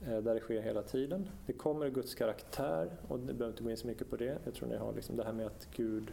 [0.07, 1.29] Eh, där det sker hela tiden.
[1.47, 4.39] Det kommer i Guds karaktär och ni behöver inte gå in så mycket på det.
[4.45, 6.11] Jag tror ni har liksom det här med att Gud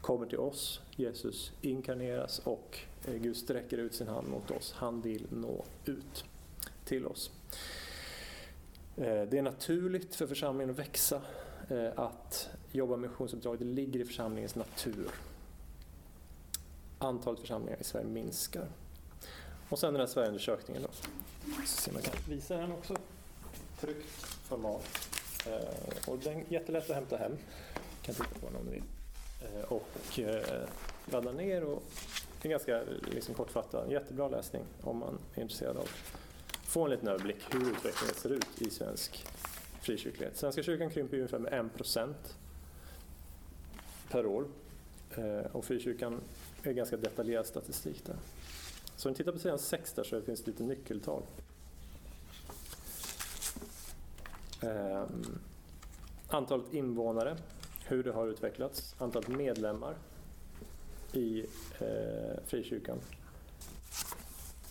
[0.00, 4.72] kommer till oss, Jesus inkarneras och eh, Gud sträcker ut sin hand mot oss.
[4.76, 6.24] Han vill nå ut
[6.84, 7.30] till oss.
[8.96, 11.22] Eh, det är naturligt för församlingen att växa,
[11.94, 15.08] att jobba med missionsuppdraget Det ligger i församlingens natur.
[16.98, 18.68] Antalet församlingar i Sverige minskar.
[19.68, 20.82] Och sen den här Sverigeundersökningen.
[20.82, 20.88] Då.
[21.66, 22.96] Se om jag kan visa den också.
[23.80, 24.10] Tryckt
[24.48, 25.08] format.
[25.46, 27.36] Eh, och den är jättelätt att hämta hem.
[28.02, 28.82] Kan titta på den om ni vill.
[29.42, 30.68] Eh, och eh,
[31.06, 31.82] ladda ner och
[32.42, 32.82] det är ganska
[33.12, 33.90] liksom, kortfattat.
[33.90, 38.32] Jättebra läsning om man är intresserad av att få en liten överblick hur utvecklingen ser
[38.32, 39.26] ut i svensk
[39.80, 40.36] frikyrklighet.
[40.36, 42.36] Svenska kyrkan krymper ungefär med 1 procent
[44.10, 44.44] per år
[45.16, 46.20] eh, och frikyrkan
[46.62, 48.16] är ganska detaljerad statistik där.
[49.00, 51.22] Så om ni tittar på sidan 6 där så finns det lite nyckeltal.
[54.62, 55.38] Um,
[56.28, 57.36] antalet invånare,
[57.86, 59.94] hur det har utvecklats, antalet medlemmar
[61.12, 61.40] i
[61.78, 62.98] eh, frikyrkan.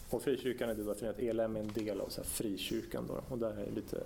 [0.09, 3.37] Och frikyrkan är det definierat, ELM är en del av så här, frikyrkan då, och
[3.37, 4.03] där är lite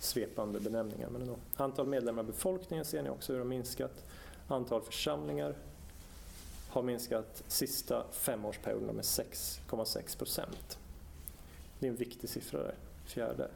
[0.00, 1.08] svepande benämningar.
[1.10, 1.36] Men ändå.
[1.56, 4.04] Antal medlemmar i befolkningen ser ni också hur det har minskat.
[4.48, 5.54] Antal församlingar
[6.68, 10.78] har minskat sista femårsperioden med 6,6 procent.
[11.78, 12.74] Det är en viktig siffra där,
[13.04, 13.50] fjärde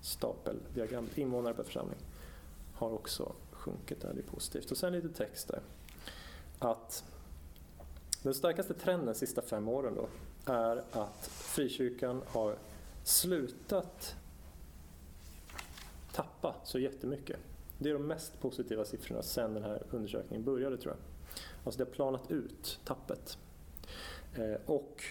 [0.00, 1.18] stapeldiagrammet.
[1.18, 1.98] Invånare per församling
[2.74, 4.70] har också sjunkit där, det är positivt.
[4.70, 5.60] Och sen lite text där.
[6.58, 7.04] Att
[8.22, 10.08] den starkaste trenden de sista fem åren då
[10.52, 12.56] är att frikyrkan har
[13.04, 14.16] slutat
[16.12, 17.36] tappa så jättemycket.
[17.78, 21.17] Det är de mest positiva siffrorna sedan den här undersökningen började tror jag.
[21.64, 23.38] Alltså det har planat ut tappet.
[24.34, 25.04] Eh, och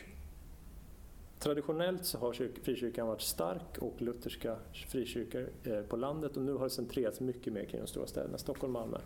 [1.40, 2.34] traditionellt så har
[2.64, 4.58] frikyrkan varit stark och lutherska
[4.88, 8.38] frikyrkor eh, på landet och nu har det centrerats mycket mer kring de stora städerna
[8.38, 8.98] Stockholm, Malmö,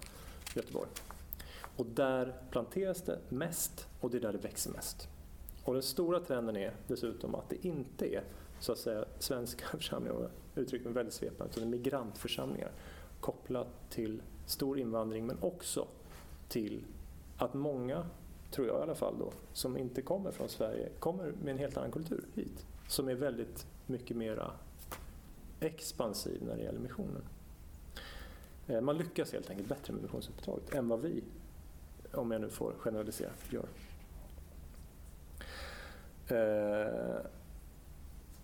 [0.56, 0.90] Göteborg.
[1.76, 5.08] Och där planteras det mest och det är där det växer mest.
[5.64, 8.24] Och den stora trenden är dessutom att det inte är
[8.60, 12.72] så att säga svenska församlingar, uttryckt med väldigt svepande, utan migrantförsamlingar
[13.20, 15.88] kopplat till stor invandring men också
[16.50, 16.84] till
[17.42, 18.06] att många,
[18.52, 21.78] tror jag i alla fall då, som inte kommer från Sverige kommer med en helt
[21.78, 22.66] annan kultur hit.
[22.88, 24.52] Som är väldigt mycket mera
[25.60, 27.24] expansiv när det gäller missionen.
[28.68, 31.24] Eh, man lyckas helt enkelt bättre med missionsuppdraget än vad vi,
[32.14, 33.68] om jag nu får generalisera, gör.
[36.28, 37.26] Eh,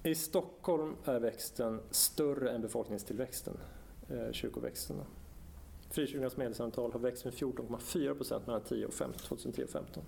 [0.03, 3.57] I Stockholm är växten större än befolkningstillväxten,
[4.09, 4.95] eh, kyrkoväxten.
[5.89, 10.03] Frikyrkornas medlemsantal har växt med 14,4 procent mellan 10 och 15, 2010 och 2015.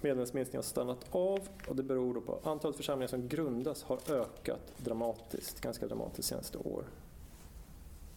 [0.00, 4.72] Medlemsminskningen har stannat av och det beror på att antalet församlingar som grundas har ökat
[4.76, 6.84] dramatiskt, ganska dramatiskt senaste år.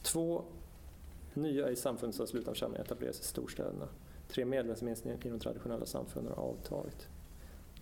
[0.02, 0.44] Två
[1.34, 3.88] nya i samfundsanslutna församlingar etableras i storstäderna.
[4.28, 7.08] Tre medlemsminskningar i de traditionella samfunden har avtagit.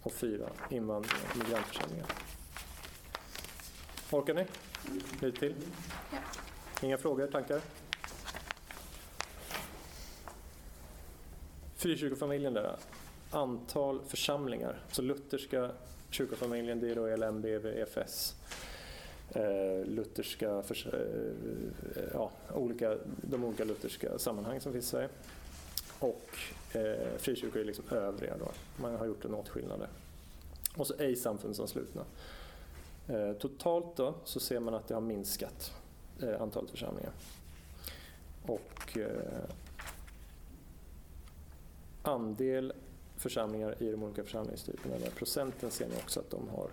[0.02, 2.08] Och fyra invandring och migrantförsamlingar.
[4.12, 4.45] Orkar ni?
[5.21, 5.56] Lite till?
[6.82, 7.62] Inga frågor, tankar?
[11.84, 12.76] Frikyrkofamiljen där,
[13.32, 14.80] antal församlingar.
[14.91, 15.72] Så lutherska
[16.10, 18.36] kyrkofamiljen, det är då ELM, BV, EFS.
[19.30, 20.76] Eh, lutherska, för,
[21.96, 25.10] eh, ja, olika, de olika lutherska sammanhang som finns i Sverige.
[26.00, 26.30] Och
[26.74, 28.52] eh, frikyrkor är liksom övriga då.
[28.82, 29.89] Man har gjort en åtskillnad där.
[30.76, 32.02] Och så ej samfundsanslutna.
[33.08, 35.74] Eh, totalt då så ser man att det har minskat
[36.22, 37.12] eh, antalet församlingar.
[38.46, 39.50] Och eh,
[42.04, 42.74] andel
[43.18, 44.98] församlingar i de olika församlingstyperna.
[44.98, 46.70] Där procenten ser ni också att de har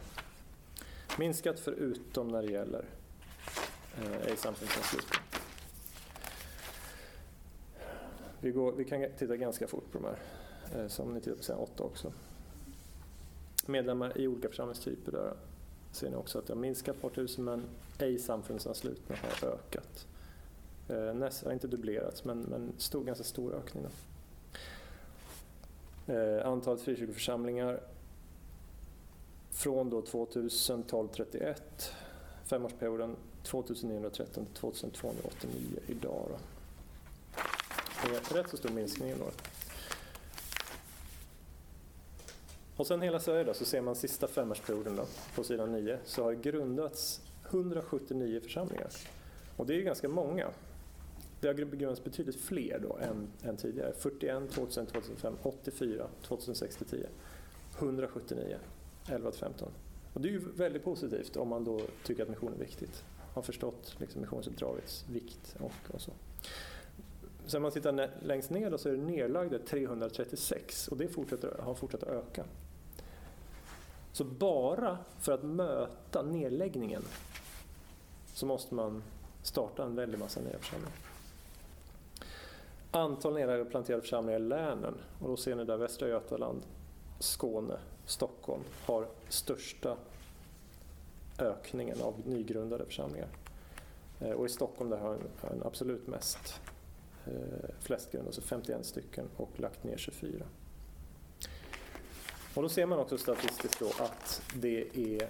[1.18, 2.84] minskat förutom när det gäller
[3.98, 5.16] eh, ej samfundsanslutna.
[8.40, 10.18] Vi, går, vi kan titta ganska fort på de här,
[10.82, 12.12] eh, som ni tittar på sidan 8 också.
[13.66, 15.34] Medlemmar i olika församlingstyper där
[15.92, 17.64] ser ni också att det har minskat ett par tusen men
[17.98, 20.06] ej samfundsanslutna har ökat.
[20.88, 23.82] Eh, nästan inte dubblerats men, men stor, ganska stor ökning.
[23.82, 23.90] Då.
[26.10, 27.80] Eh, antalet frikyrkoförsamlingar
[29.50, 31.54] från då 2012-31,
[32.44, 36.26] femårsperioden 2913 till 2289 idag.
[36.28, 36.36] Då.
[38.02, 39.24] Det är rätt så stor minskning då.
[42.76, 46.22] Och sen hela Sverige då, så ser man sista femårsperioden då, på sidan 9, så
[46.22, 47.20] har det grundats
[47.50, 48.90] 179 församlingar.
[49.56, 50.48] Och det är ganska många.
[51.40, 53.92] Det har begravts betydligt fler då än, än tidigare.
[53.92, 57.06] 41 2000, 2005, 84 2006-10,
[57.78, 58.56] 179
[59.06, 59.64] 11-15.
[60.14, 63.04] Och det är ju väldigt positivt om man då tycker att mission är viktigt.
[63.34, 66.12] Har förstått liksom missionsuppdragets vikt och, och så.
[67.46, 71.74] Sen man tittar längst ner då så är det nedlagda 336 och det fortsätter, har
[71.74, 72.44] fortsatt att öka.
[74.12, 77.02] Så bara för att möta nedläggningen
[78.34, 79.02] så måste man
[79.42, 81.09] starta en väldig massa nya församlingar.
[82.92, 86.62] Antal nedlagda planterade församlingar i länen och då ser ni där Västra Götaland,
[87.18, 89.96] Skåne, Stockholm har största
[91.38, 93.28] ökningen av nygrundade församlingar.
[94.20, 96.60] Eh, och i Stockholm där har den absolut mest,
[97.26, 100.44] eh, flest grundade, alltså 51 stycken och lagt ner 24.
[102.54, 105.28] Och då ser man också statistiskt då att det är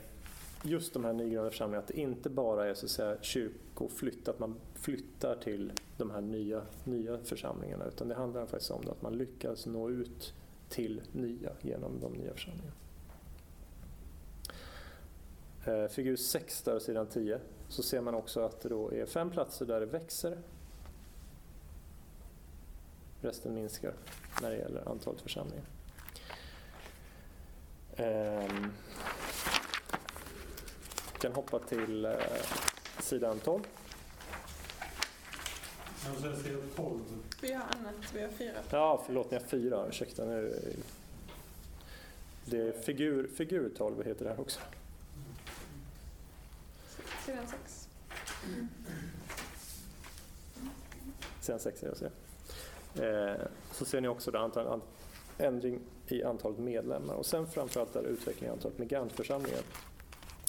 [0.62, 4.38] just de här nygrundade församlingarna, att det inte bara är så att säga kyrkoflytt, att
[4.38, 9.19] man flyttar till de här nya, nya församlingarna, utan det handlar faktiskt om att man
[9.19, 10.35] lyckas nå ut
[10.69, 12.77] till nya genom de nya församlingarna.
[15.65, 19.31] Eh, figur 6 där, sidan 10, så ser man också att det då är fem
[19.31, 20.39] platser där det växer.
[23.21, 23.95] Resten minskar
[24.43, 25.65] när det gäller antalet församlingar.
[31.13, 32.13] Vi kan hoppa till eh,
[33.01, 33.63] sidan 12.
[36.05, 37.01] Jag säger sidan 12.
[37.41, 38.63] Vi har annat, vi har fyra.
[38.71, 39.87] Ja, förlåt, ni har fyra.
[39.89, 40.25] Ursäkta.
[40.25, 40.75] Nu.
[42.45, 44.61] Det är figur, figur 12 heter det här också.
[47.27, 47.89] Sidan 6.
[51.41, 52.05] Sidan 6 är det, så.
[53.03, 54.81] Eh, så ser ni också det antal,
[55.39, 59.61] ändring i antalet medlemmar och sen framförallt där utveckling i antalet migrantförsamlingar.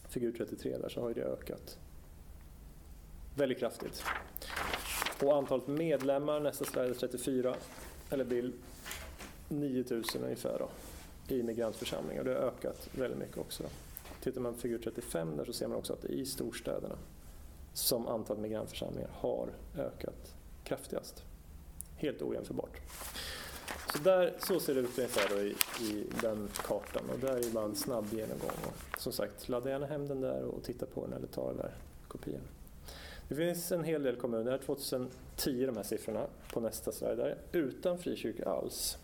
[0.10, 1.78] Figur 33 där så har ju det ökat
[3.36, 4.04] väldigt kraftigt.
[5.22, 7.56] Och antalet medlemmar, nästa slide 34,
[8.10, 8.54] eller bild,
[9.50, 10.70] 9000 ungefär då,
[11.36, 12.24] i migrantförsamlingar.
[12.24, 13.64] Det har ökat väldigt mycket också.
[14.24, 16.96] Tittar man på figur 35 där så ser man också att i storstäderna
[17.74, 21.24] som antalet migrantförsamlingar har ökat kraftigast.
[21.96, 22.80] Helt ojämförbart.
[23.94, 25.56] Så, där, så ser det ut ungefär i,
[25.86, 28.50] i den kartan och där är bara en snabb genomgång.
[28.66, 31.58] Och som sagt, ladda gärna hem den där och titta på den eller ta den
[31.58, 31.72] där
[32.08, 32.42] kopian.
[33.32, 35.10] Det finns en hel del kommuner, det är 2010
[35.66, 38.98] de här siffrorna på nästa slide, utan frikyrka alls.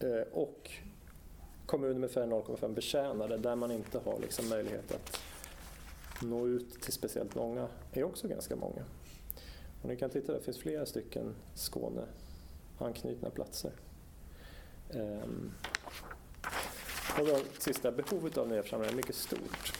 [0.00, 0.70] Eh, och
[1.66, 5.20] kommuner med färre 0,5 betjänade där man inte har liksom möjlighet att
[6.22, 8.84] nå ut till speciellt många är också ganska många.
[9.82, 12.02] Och ni kan titta, det finns flera stycken Skåne
[12.78, 13.72] anknutna platser.
[14.90, 15.52] Ehm,
[17.20, 19.79] och då, sista, behovet av nya församlingar är mycket stort.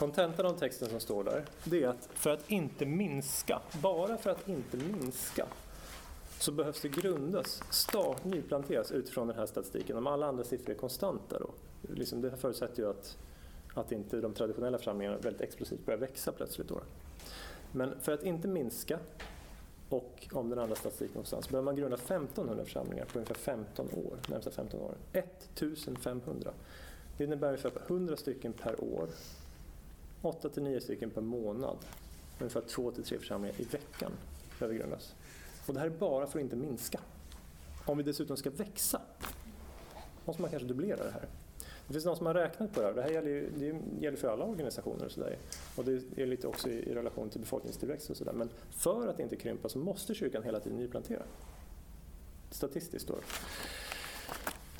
[0.00, 4.30] Kontentan av texten som står där, det är att för att inte minska, bara för
[4.30, 5.46] att inte minska,
[6.38, 9.96] så behövs det grundas, start, nyplanteras utifrån den här statistiken.
[9.96, 11.50] Om alla andra siffror är konstanta då,
[11.94, 13.16] liksom det förutsätter ju att,
[13.74, 16.68] att inte de traditionella församlingarna väldigt explosivt börjar växa plötsligt.
[16.68, 16.80] Då.
[17.72, 18.98] Men för att inte minska
[19.88, 24.18] och om den andra statistiken någonstans behöver man grunda 1500 församlingar på ungefär 15 år,
[24.28, 24.98] närmsta 15 åren.
[25.12, 26.52] 1500.
[27.16, 29.08] Det innebär ungefär 100 stycken per år,
[30.22, 31.76] 8 till 9 stycken per månad,
[32.38, 34.12] ungefär 2 till 3 församlingar i veckan
[34.58, 35.14] behöver grundas.
[35.66, 37.00] Och det här är bara för att inte minska.
[37.86, 39.00] Om vi dessutom ska växa
[40.24, 41.28] måste man kanske dubblera det här.
[41.86, 42.94] Det finns någon som har räknat på det här.
[42.94, 45.38] Det här gäller, ju, det gäller för alla organisationer och sådär.
[45.76, 48.32] Och det är lite också i, i relation till befolkningstillväxt och sådär.
[48.32, 51.22] Men för att inte krympa så måste kyrkan hela tiden nyplantera.
[52.50, 53.18] Statistiskt då.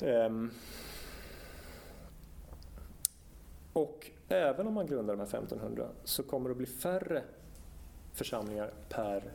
[0.07, 0.51] Um,
[3.73, 7.23] och även om man grundar de här 1500 så kommer det att bli färre
[8.13, 9.31] församlingar per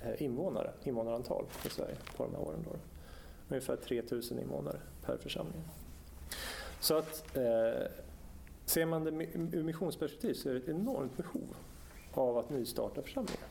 [0.00, 2.64] eh, invånare, invånarantal i Sverige på de här åren.
[2.64, 2.76] Då.
[3.48, 5.62] Ungefär 3000 invånare per församling.
[6.80, 7.86] Så att eh,
[8.64, 9.10] ser man det
[9.52, 11.56] ur missionsperspektiv så är det ett enormt behov
[12.12, 13.48] av att nystarta församlingar.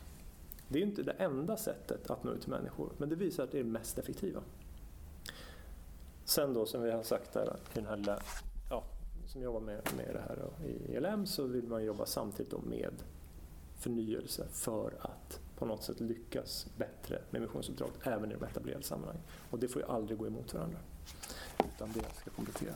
[0.68, 3.52] Det är inte det enda sättet att nå ut till människor, men det visar att
[3.52, 4.41] det är det mest effektiva.
[6.26, 8.20] Sen då som vi har sagt där, i den här lilla
[9.36, 12.62] som jobbar med, med det här då, i ELM så vill man jobba samtidigt då
[12.62, 12.93] med
[13.80, 19.17] förnyelse för att på något sätt lyckas bättre med missionsuppdraget även i de etablerade sammanhang.
[19.50, 20.78] Och det får ju aldrig gå emot varandra,
[21.60, 22.74] utan det ska komplettera.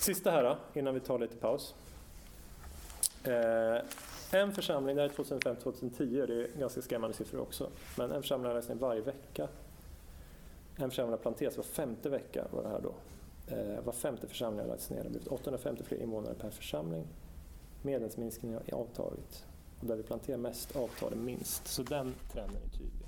[0.00, 1.74] Sista här innan vi tar lite paus.
[3.24, 8.22] Eh, en församling, det här är 2005-2010, det är ganska skrämmande siffror också, men en
[8.22, 9.48] församling har läst ner varje vecka.
[10.76, 12.94] En församling har planterats var femte vecka var det här då.
[13.46, 14.96] Eh, var femte församling har lagts ner.
[14.96, 17.06] Det har blivit 850 fler invånare per församling.
[17.82, 19.46] Medlemsminskningen har avtagit.
[19.80, 21.66] Och där vi planterar mest avtar det minst.
[21.66, 23.06] Så den trenden är tydlig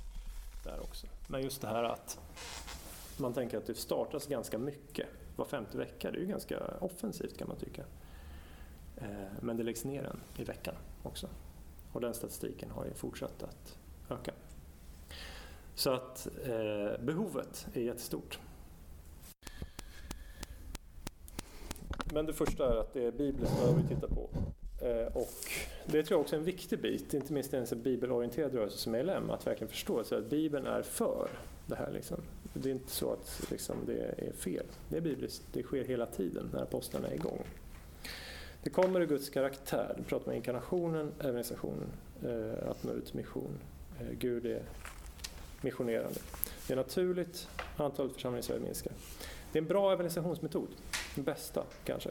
[0.65, 1.07] där också.
[1.29, 2.21] Men just det här att
[3.17, 6.11] man tänker att det startas ganska mycket var femte vecka.
[6.11, 7.85] Det är ju ganska offensivt kan man tycka.
[8.97, 9.07] Eh,
[9.41, 11.29] men det läggs ner en i veckan också.
[11.93, 13.79] Och den statistiken har ju fortsatt att
[14.11, 14.33] öka.
[15.75, 18.39] Så att eh, behovet är jättestort.
[22.13, 24.29] Men det första är att det är Bibeln som vi tittar på.
[24.81, 25.35] Eh, och
[25.87, 28.95] det tror jag också är en viktig bit, inte minst i en bibelorienterad rörelse som
[28.95, 31.29] LM, att verkligen förstå att Bibeln är för
[31.67, 31.91] det här.
[31.91, 32.21] Liksom.
[32.55, 34.67] Det är inte så att liksom, det är fel.
[34.89, 35.43] Det är bibliskt.
[35.53, 37.43] Det sker hela tiden när apostlarna är igång.
[38.63, 39.95] Det kommer ur Guds karaktär.
[39.97, 41.89] Det pratar om inkarnationen, evangelisationen,
[42.25, 43.59] eh, att nå ut mission.
[44.01, 44.63] Eh, Gud är
[45.61, 46.21] missionerande.
[46.67, 48.93] Det är naturligt, antalet församlingar i Sverige minskar.
[49.57, 50.69] Det är en bra evangelisationsmetod.
[51.15, 52.11] Den bästa kanske.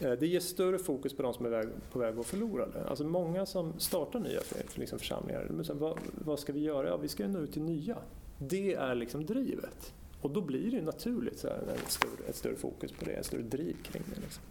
[0.00, 2.84] Eh, det ger större fokus på de som är på väg att gå förlorade.
[2.88, 4.40] Alltså många som startar nya
[4.74, 6.88] liksom församlingar, vad, vad ska vi göra?
[6.88, 7.96] Ja, vi ska ju nå ut till nya.
[8.38, 9.94] Det är liksom drivet.
[10.20, 13.26] Och då blir det naturligt så här, ett, större, ett större fokus på det, ett
[13.26, 14.20] större driv kring det.
[14.20, 14.42] Liksom.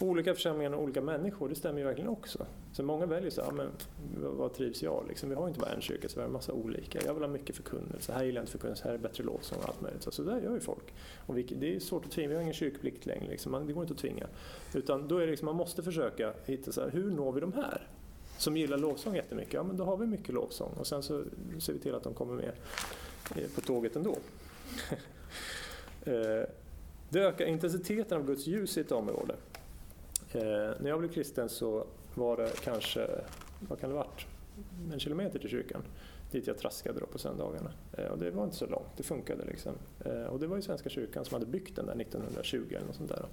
[0.00, 2.46] Olika församlingar och olika människor, det stämmer ju verkligen också.
[2.72, 3.70] Så många väljer så här, men
[4.36, 5.04] vad trivs jag?
[5.08, 6.98] Liksom, vi har inte bara en kyrka, så vi har en massa olika.
[7.04, 9.68] Jag vill ha mycket förkunnelse, här gillar jag inte förkunnelse, här är bättre lovsång och
[9.68, 10.02] allt möjligt.
[10.02, 10.94] Så, så där gör ju folk.
[11.26, 13.52] Och vi, det är svårt att tvinga, vi har ingen kyrkplikt längre, liksom.
[13.52, 14.26] man, det går inte att tvinga.
[14.74, 17.52] Utan då är det liksom, man måste försöka hitta så här, hur når vi de
[17.52, 17.86] här?
[18.38, 21.24] Som gillar lovsång jättemycket, ja men då har vi mycket lovsång och sen så
[21.60, 22.52] ser vi till att de kommer med
[23.36, 24.16] eh, på tåget ändå.
[26.02, 26.44] Eh,
[27.08, 29.34] det ökar intensiteten av Guds ljus i ett område.
[30.32, 30.42] Eh,
[30.80, 33.08] när jag blev kristen så var det kanske,
[33.68, 34.26] vad kan det varit,
[34.92, 35.82] en kilometer till kyrkan
[36.30, 37.70] dit jag traskade då på söndagarna.
[37.92, 39.72] Eh, och det var inte så långt, det funkade liksom.
[40.04, 42.96] Eh, och det var ju Svenska kyrkan som hade byggt den där 1920 eller något
[42.96, 43.26] sånt där.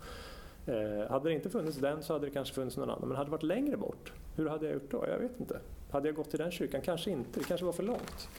[0.68, 3.08] Eh, hade det inte funnits den så hade det kanske funnits någon annan.
[3.08, 5.06] Men hade det varit längre bort, hur hade jag gjort då?
[5.08, 5.60] Jag vet inte.
[5.92, 6.82] Hade jag gått till den kyrkan?
[6.82, 8.30] Kanske inte, det kanske var för långt.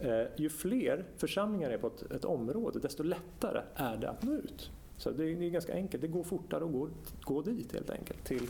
[0.00, 4.32] Eh, ju fler församlingar är på ett, ett område, desto lättare är det att nå
[4.32, 4.70] ut.
[5.04, 6.88] Så det är, det är ganska enkelt, det går fortare att gå,
[7.22, 8.46] gå dit helt enkelt, till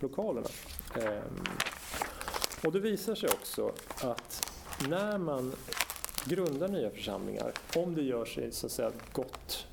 [0.00, 0.46] lokalerna.
[0.94, 1.44] Ehm,
[2.64, 4.50] och det visar sig också att
[4.88, 5.52] när man
[6.26, 9.66] grundar nya församlingar, om det görs i så att säga gott,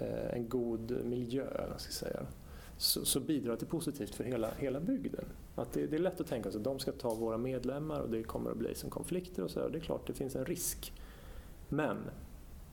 [0.00, 1.46] eh, en god miljö,
[1.78, 2.26] ska säga,
[2.76, 5.24] så, så bidrar det positivt för hela, hela bygden.
[5.54, 8.10] Att det, det, är lätt att tänka sig att de ska ta våra medlemmar och
[8.10, 9.68] det kommer att bli som konflikter och så.
[9.68, 10.92] Det är klart, det finns en risk.
[11.68, 11.96] Men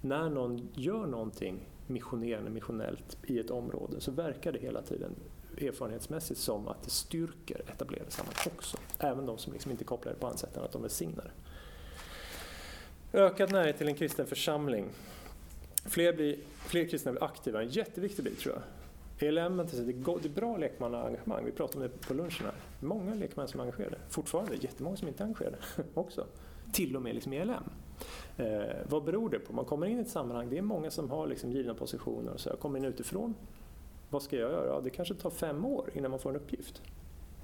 [0.01, 5.15] när någon gör någonting missionerande, missionellt i ett område så verkar det hela tiden
[5.57, 8.77] erfarenhetsmässigt som att det styrker etablerade samhällen också.
[8.99, 11.33] Även de som liksom inte kopplar det på annat sätt än att de välsignar
[13.13, 14.85] Ökad närhet till en kristen församling.
[15.85, 18.63] Fler, blir, fler kristna blir aktiva, en jätteviktig bit tror jag.
[19.19, 22.55] ELM, det är bra lekmannaengagemang, vi pratade om det på lunchen här.
[22.79, 25.57] Många lekmän som är engagerade, fortfarande jättemånga som inte är engagerade
[25.93, 26.25] också.
[26.71, 27.63] Till och med liksom ELM.
[28.37, 29.53] Eh, vad beror det på?
[29.53, 32.39] Man kommer in i ett sammanhang, det är många som har liksom givna positioner och
[32.39, 32.49] så.
[32.49, 33.35] Jag kommer in utifrån,
[34.09, 34.67] vad ska jag göra?
[34.67, 36.81] Ja, det kanske tar fem år innan man får en uppgift.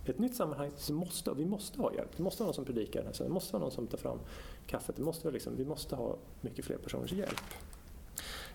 [0.05, 2.09] I ett nytt sammanhang så måste vi måste ha hjälp.
[2.17, 4.19] Det måste vara någon som predikar, det måste vara någon som tar fram
[4.67, 4.95] kaffet.
[4.95, 7.41] Det måste vara liksom, vi måste ha mycket fler personers hjälp.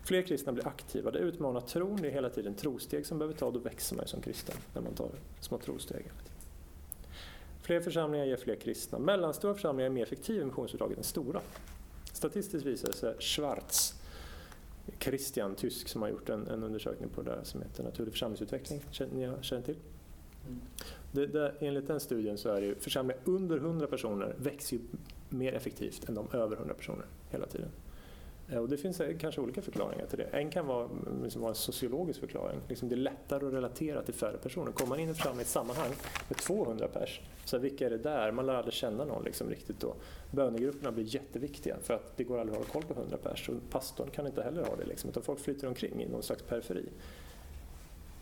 [0.02, 1.11] Fler kristna blir aktiva.
[1.11, 1.96] Det utmanar tron.
[2.02, 3.50] Det är hela tiden trosteg som behöver ta.
[3.50, 6.04] Då växer man ju som kristen när man tar små trosteg.
[7.62, 8.98] Fler församlingar ger fler kristna.
[8.98, 11.40] Mellanstora församlingar är mer effektiva i missionsuppdraget än stora.
[12.18, 13.94] Statistiskt visar det sig Schwarz,
[15.00, 18.85] Christian, tysk, som har gjort en, en undersökning på det där som heter Naturlig församlingsutveckling.
[18.90, 19.76] Känner ni känner till?
[20.46, 20.61] Mm.
[21.12, 24.83] Det, det, enligt den studien så är det ju församlingar under 100 personer växer ju
[25.28, 27.68] mer effektivt än de över 100 personer hela tiden.
[28.50, 30.24] Eh, och det finns eh, kanske olika förklaringar till det.
[30.24, 32.61] En kan vara, mm, liksom, vara en sociologisk förklaring.
[32.68, 34.72] Liksom det är lättare att relatera till färre personer.
[34.72, 35.90] Kommer man in i en församling i ett sammanhang
[36.28, 38.32] med 200 pers, så vilka är det där?
[38.32, 39.94] Man lär aldrig känna någon liksom, riktigt då.
[40.30, 43.48] Bönegrupperna blir jätteviktiga för att det går aldrig att hålla koll på 100 pers.
[43.48, 46.42] Och pastorn kan inte heller ha det, liksom, utan folk flyter omkring i någon slags
[46.42, 46.88] periferi.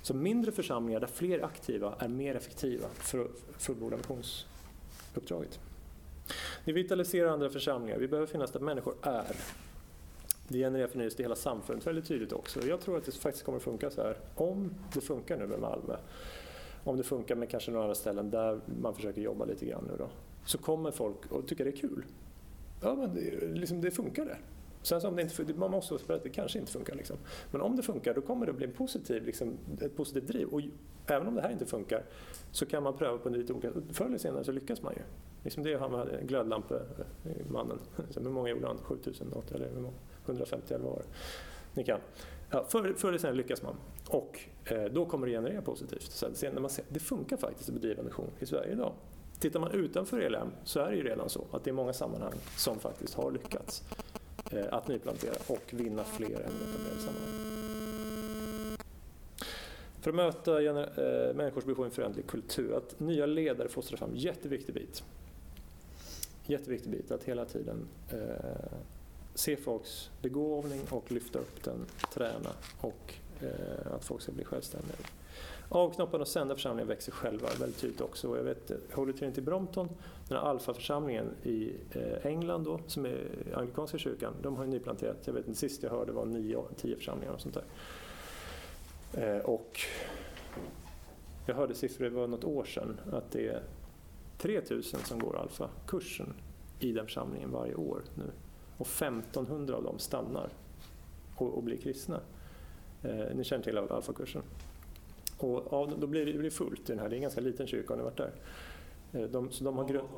[0.02, 5.60] Så mindre församlingar där fler aktiva är mer effektiva för att fullborda missionsuppdraget.
[6.64, 7.98] Vi vitaliserar andra församlingar.
[7.98, 9.36] Vi behöver finnas där människor är
[10.48, 12.66] det genererar förnyelse i hela samfundet väldigt tydligt också.
[12.66, 14.16] Jag tror att det faktiskt kommer att funka så här.
[14.34, 15.96] Om det funkar nu med Malmö,
[16.84, 19.96] om det funkar med kanske några andra ställen där man försöker jobba lite grann nu
[19.98, 20.08] då,
[20.44, 22.04] så kommer folk att tycka det är kul.
[22.82, 24.36] Ja, men det, liksom, det funkar det.
[24.82, 26.94] Sen så om det inte, man måste vara att det kanske inte funkar.
[26.94, 27.16] Liksom.
[27.50, 30.48] Men om det funkar då kommer det bli en positiv, liksom, ett positivt driv.
[30.48, 30.60] Och
[31.06, 32.02] även om det här inte funkar
[32.50, 33.70] så kan man pröva på lite olika...
[33.92, 35.02] Förr eller senare så lyckas man ju.
[35.44, 37.78] Liksom det är han med glödlampemannen.
[37.98, 38.78] Eh, hur många gjorde han?
[38.78, 39.96] 7000 något eller hur många?
[40.26, 41.08] 150 eller vad var det?
[41.74, 42.00] Ni kan.
[42.50, 43.76] Ja, förr, förr eller senare lyckas man
[44.08, 46.12] och eh, då kommer det generera positivt.
[46.12, 48.92] Så sen när man ser, det funkar faktiskt att bedriva mission i Sverige idag.
[49.38, 52.34] Tittar man utanför ELM så är det ju redan så att det är många sammanhang
[52.56, 53.84] som faktiskt har lyckats
[54.50, 57.56] eh, att nyplantera och vinna fler än etablerade sammanhang.
[60.00, 64.10] För att möta eh, människors behov i en föränderlig kultur, att nya ledare fostrar fram,
[64.14, 65.04] jätteviktig bit.
[66.46, 68.18] Jätteviktig bit att hela tiden eh,
[69.36, 74.96] se folks begåvning och lyfta upp den, träna och eh, att folk ska bli självständiga.
[75.68, 78.28] Avknoppande och sända församlingar växer själva väldigt tydligt också.
[78.28, 79.88] Och jag vet eh, Holy Trinity Brompton,
[80.28, 85.16] den här alfaförsamlingen i eh, England då, som är anglikanska kyrkan, de har ju nyplanterat,
[85.24, 87.64] jag vet inte, sist jag hörde var nio, tio församlingar och sånt där.
[89.36, 89.80] Eh, och
[91.46, 93.62] jag hörde siffror, det var något år sedan, att det är
[94.38, 96.34] 3000 som går alfa-kursen
[96.80, 98.30] i den församlingen varje år nu.
[98.78, 100.48] Och 1500 av dem stannar
[101.36, 102.20] och, och blir kristna.
[103.02, 104.42] Eh, ni känner till alfa-kursen.
[105.38, 107.40] Och ja, då blir det, det blir fullt i den här, det är en ganska
[107.40, 108.32] liten kyrka, har ni varit där?
[109.12, 110.08] Eh, de, så de har grund,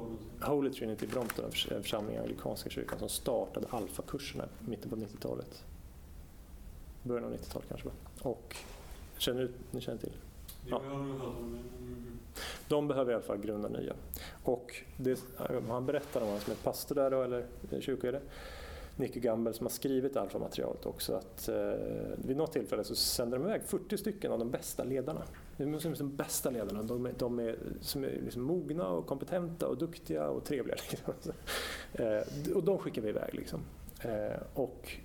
[0.41, 5.65] Holy Trinity Brompton, en församling i anglikanska kyrkan som startade alfakurserna i mitten på 90-talet.
[7.03, 7.89] Början av 90-talet kanske.
[8.23, 8.57] Och,
[9.19, 10.13] känner ni känner till?
[10.67, 10.83] Ja.
[12.69, 13.93] De behöver i alla fall grunda nya.
[14.43, 18.21] Och det, eh, han berättar om han som är pastor där då, eller eh, kyrkoherde,
[18.99, 21.73] Nicky Gamble som har skrivit alfamaterialet också att eh,
[22.17, 25.23] vid något tillfälle så sänder de iväg 40 stycken av de bästa ledarna.
[25.57, 29.69] De, är de bästa ledarna, de är, de är, som är liksom mogna och kompetenta
[29.69, 30.77] och duktiga och trevliga.
[30.91, 31.33] Liksom.
[31.93, 33.35] Eh, och de skickar vi iväg.
[33.35, 33.61] Liksom.
[34.03, 34.99] Eh, och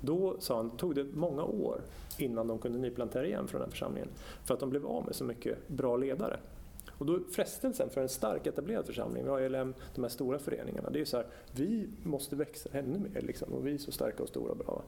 [0.00, 1.80] då sa han, tog det många år
[2.18, 4.08] innan de kunde nyplantera igen från den församlingen.
[4.44, 6.40] För att de blev av med så mycket bra ledare.
[7.00, 10.90] Och då frestelsen för en stark etablerad församling, vi har ELM, de här stora föreningarna,
[10.90, 13.92] det är ju så här, vi måste växa ännu mer liksom, och vi är så
[13.92, 14.82] starka och stora och bra.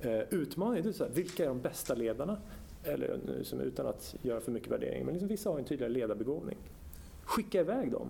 [0.00, 2.38] Eh, utmaningen är så här, vilka är de bästa ledarna?
[2.84, 6.58] Eller liksom, utan att göra för mycket värdering, men liksom, vissa har en tydligare ledarbegåvning.
[7.24, 8.08] Skicka iväg dem.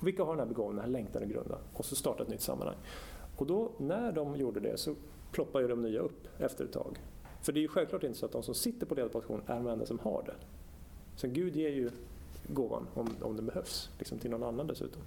[0.00, 1.58] Och vilka har den här begåvningen, den här längtan att grunda?
[1.72, 2.76] Och så starta ett nytt sammanhang.
[3.36, 4.94] Och då, när de gjorde det så
[5.32, 6.98] ploppar ju de nya upp efter ett tag.
[7.42, 9.66] För det är ju självklart inte så att de som sitter på ledarposition är de
[9.66, 10.34] enda som har det.
[11.16, 11.90] Så Gud ger ju
[12.54, 15.02] gåvan om, om den behövs, liksom till någon annan dessutom.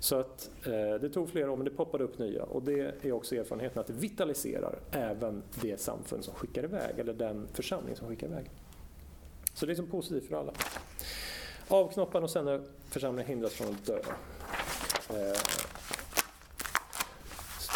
[0.00, 3.12] Så att eh, det tog flera år men det poppade upp nya och det är
[3.12, 8.08] också erfarenheten att det vitaliserar även det samfund som skickar iväg eller den församling som
[8.08, 8.50] skickar iväg.
[9.54, 10.52] Så det är liksom positivt för alla.
[11.68, 13.98] Avknopparna och sen församlingen hindras från att dö.
[15.10, 15.38] Eh,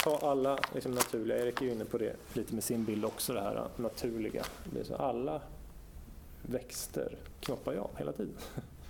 [0.04, 3.40] ta alla liksom, naturliga, Erik är inne på det lite med sin bild också, det
[3.40, 4.44] här naturliga.
[4.64, 5.40] Det är så alla
[6.42, 8.34] växter knoppar jag hela tiden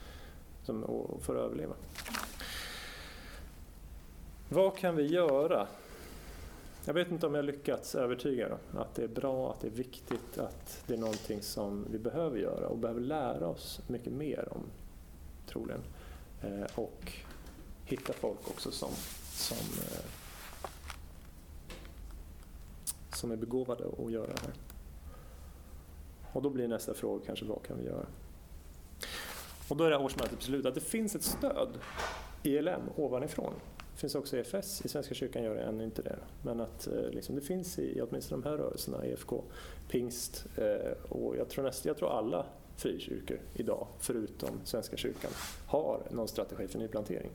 [0.65, 0.85] som,
[1.23, 1.75] för att överleva.
[4.49, 5.67] Vad kan vi göra?
[6.85, 9.71] Jag vet inte om jag lyckats övertyga dem att det är bra, att det är
[9.71, 14.49] viktigt, att det är någonting som vi behöver göra och behöver lära oss mycket mer
[14.51, 14.63] om,
[15.47, 15.83] troligen.
[16.43, 17.13] Eh, och
[17.85, 18.91] hitta folk också som,
[19.33, 20.05] som, eh,
[23.15, 24.53] som är begåvade att göra det här.
[26.33, 28.07] Och då blir nästa fråga kanske vad kan vi göra?
[29.69, 31.69] Och då är det årsmötet beslutat att det finns ett stöd
[32.43, 33.53] i ELM ovanifrån.
[33.95, 36.19] Det finns också EFS, i Svenska kyrkan gör det ännu inte det.
[36.43, 39.43] Men att eh, liksom, det finns i åtminstone de här rörelserna, EFK,
[39.89, 45.31] pingst eh, och jag tror, näst, jag tror alla frikyrkor idag, förutom Svenska kyrkan,
[45.67, 47.31] har någon strategi för nyplantering.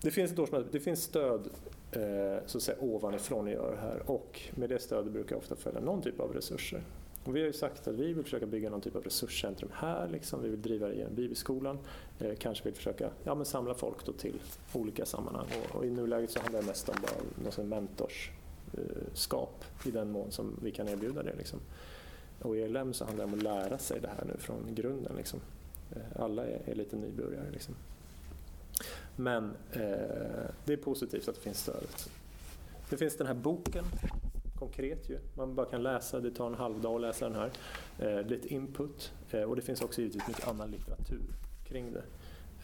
[0.00, 1.48] Det finns ett årsmöte, det finns stöd
[1.96, 5.80] Eh, så att säga, ovanifrån göra det här och med det stödet brukar ofta följa
[5.80, 6.82] någon typ av resurser.
[7.24, 10.08] Och vi har ju sagt att vi vill försöka bygga någon typ av resurscentrum här,
[10.08, 10.42] liksom.
[10.42, 11.78] vi vill driva det genom bibelskolan,
[12.18, 14.40] eh, kanske vill försöka ja, men samla folk då till
[14.72, 15.46] olika sammanhang.
[15.64, 17.12] Och, och i nuläget så handlar det mest om bara
[17.44, 21.34] någon mentorskap eh, i den mån som vi kan erbjuda det.
[21.36, 21.60] Liksom.
[22.42, 25.12] Och i ELM så handlar det om att lära sig det här nu från grunden.
[25.16, 25.40] Liksom.
[25.92, 27.50] Eh, alla är, är, lite nybörjare.
[27.52, 27.74] Liksom.
[29.16, 29.80] Men eh,
[30.64, 31.86] det är positivt att det finns stöd.
[32.90, 33.84] Det finns den här boken
[34.58, 35.18] konkret ju.
[35.34, 37.50] Man bara kan läsa, det tar en halv dag att läsa den här.
[37.98, 41.22] Eh, lite input eh, och det finns också givetvis mycket annan litteratur
[41.68, 42.02] kring det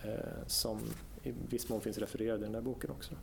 [0.09, 0.79] eh, som
[1.23, 3.15] i viss mån finns refererad i den där boken också.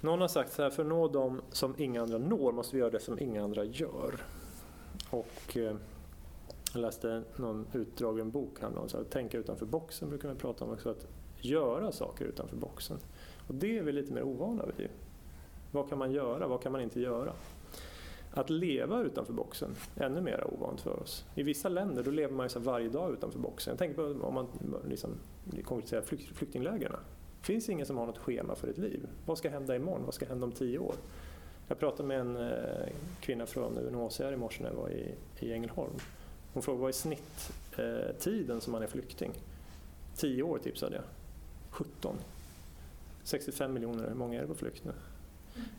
[0.00, 2.80] Någon har sagt så här, för att nå dem som inga andra når måste vi
[2.80, 4.14] göra det som inga andra gör.
[5.10, 5.76] Och eh,
[6.74, 10.70] jag läste någon utdragen bok häromdagen, så att tänka utanför boxen brukar man prata om
[10.70, 11.06] också, att
[11.40, 12.98] göra saker utanför boxen.
[13.48, 14.88] Och det är vi lite mer ovana vid.
[15.72, 16.46] Vad kan man göra?
[16.48, 17.32] Vad kan man inte göra?
[18.30, 21.24] Att leva utanför boxen är ännu mer ovant för oss.
[21.34, 23.70] I vissa länder då lever man ju så varje dag utanför boxen.
[23.70, 24.46] Jag tänker på om man
[24.88, 25.10] liksom,
[25.64, 26.92] konkretiserar flykt, flyktinglägren.
[27.40, 29.06] Det finns ingen som har något schema för ett liv.
[29.26, 30.04] Vad ska hända imorgon?
[30.04, 30.94] Vad ska hända om tio år?
[31.68, 32.88] Jag pratade med en eh,
[33.20, 35.94] kvinna från UNHCR i morse när jag var i, i Ängelholm.
[36.54, 39.30] Hon frågade vad är snitttiden eh, som man är flykting?
[40.16, 41.04] Tio år tipsade jag.
[41.70, 42.16] 17.
[43.22, 44.92] 65 miljoner, hur många är det på flykt nu?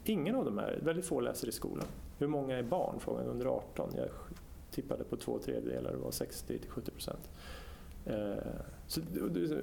[0.06, 1.88] Ingen av dem här, väldigt få läser i skolan.
[2.18, 3.00] Hur många är barn?
[3.00, 3.90] Frågan under 18.
[3.96, 4.08] Jag
[4.72, 7.30] tippade på två tredjedelar, det var 60 70 procent.
[8.06, 8.36] Eh,
[8.88, 9.02] så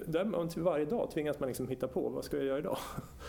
[0.06, 2.78] där, varje dag tvingas man liksom hitta på, vad ska jag göra idag?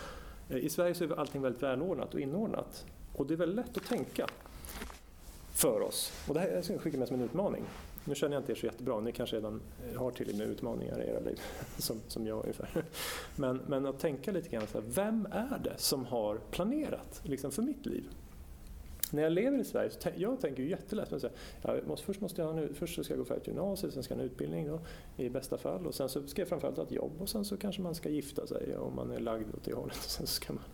[0.48, 2.86] I Sverige så är allting väldigt välordnat och inordnat.
[3.12, 4.26] Och det är väldigt lätt att tänka
[5.54, 6.12] för oss.
[6.28, 7.64] Och det här jag skicka med som en utmaning.
[8.04, 9.60] Nu känner jag inte er så jättebra, ni kanske redan
[9.96, 11.40] har tillräckligt med utmaningar i era liv,
[11.78, 12.84] som, som jag ungefär.
[13.36, 17.50] Men, men att tänka lite grann så här, vem är det som har planerat liksom,
[17.50, 18.04] för mitt liv?
[19.10, 21.10] När jag lever i Sverige, så jag tänker ju jättelätt.
[21.10, 21.28] Men så
[21.62, 24.18] här, jag måste, först, måste jag först ska jag gå färdigt gymnasiet, sen ska jag
[24.18, 24.80] ha en utbildning då,
[25.16, 27.56] i bästa fall och sen så ska jag framförallt ha ett jobb och sen så
[27.56, 29.96] kanske man ska gifta sig om man är lagd åt det hållet.
[30.04, 30.64] Och sen så ska man,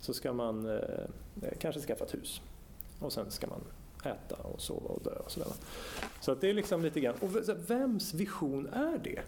[0.00, 0.78] så ska man eh,
[1.58, 2.40] kanske skaffa ett hus
[3.00, 3.60] och sen ska man
[4.02, 5.48] äta och sova och dö och sådär.
[6.20, 7.30] Så att det är liksom lite grann, och
[7.70, 9.20] vems vision är det?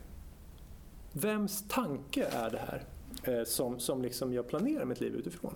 [1.12, 2.82] Vems tanke är det här
[3.22, 5.54] eh, som, som liksom jag planerar mitt liv utifrån?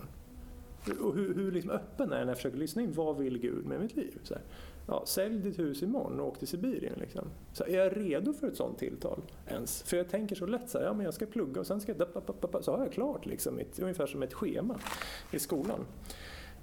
[1.01, 3.65] Och hur, hur liksom öppen är jag när jag försöker lyssna in, vad vill Gud
[3.65, 4.19] med mitt liv?
[4.23, 4.43] Så här,
[4.87, 6.99] ja, sälj ditt hus imorgon och åk till Sibirien.
[6.99, 7.27] Liksom.
[7.53, 9.83] Så är jag redo för ett sånt tilltal ens?
[9.83, 11.93] För jag tänker så lätt så här, ja men jag ska plugga och sen ska
[11.97, 12.07] jag...
[12.63, 14.79] Så har jag klart liksom, ett, ungefär som ett schema
[15.31, 15.85] i skolan.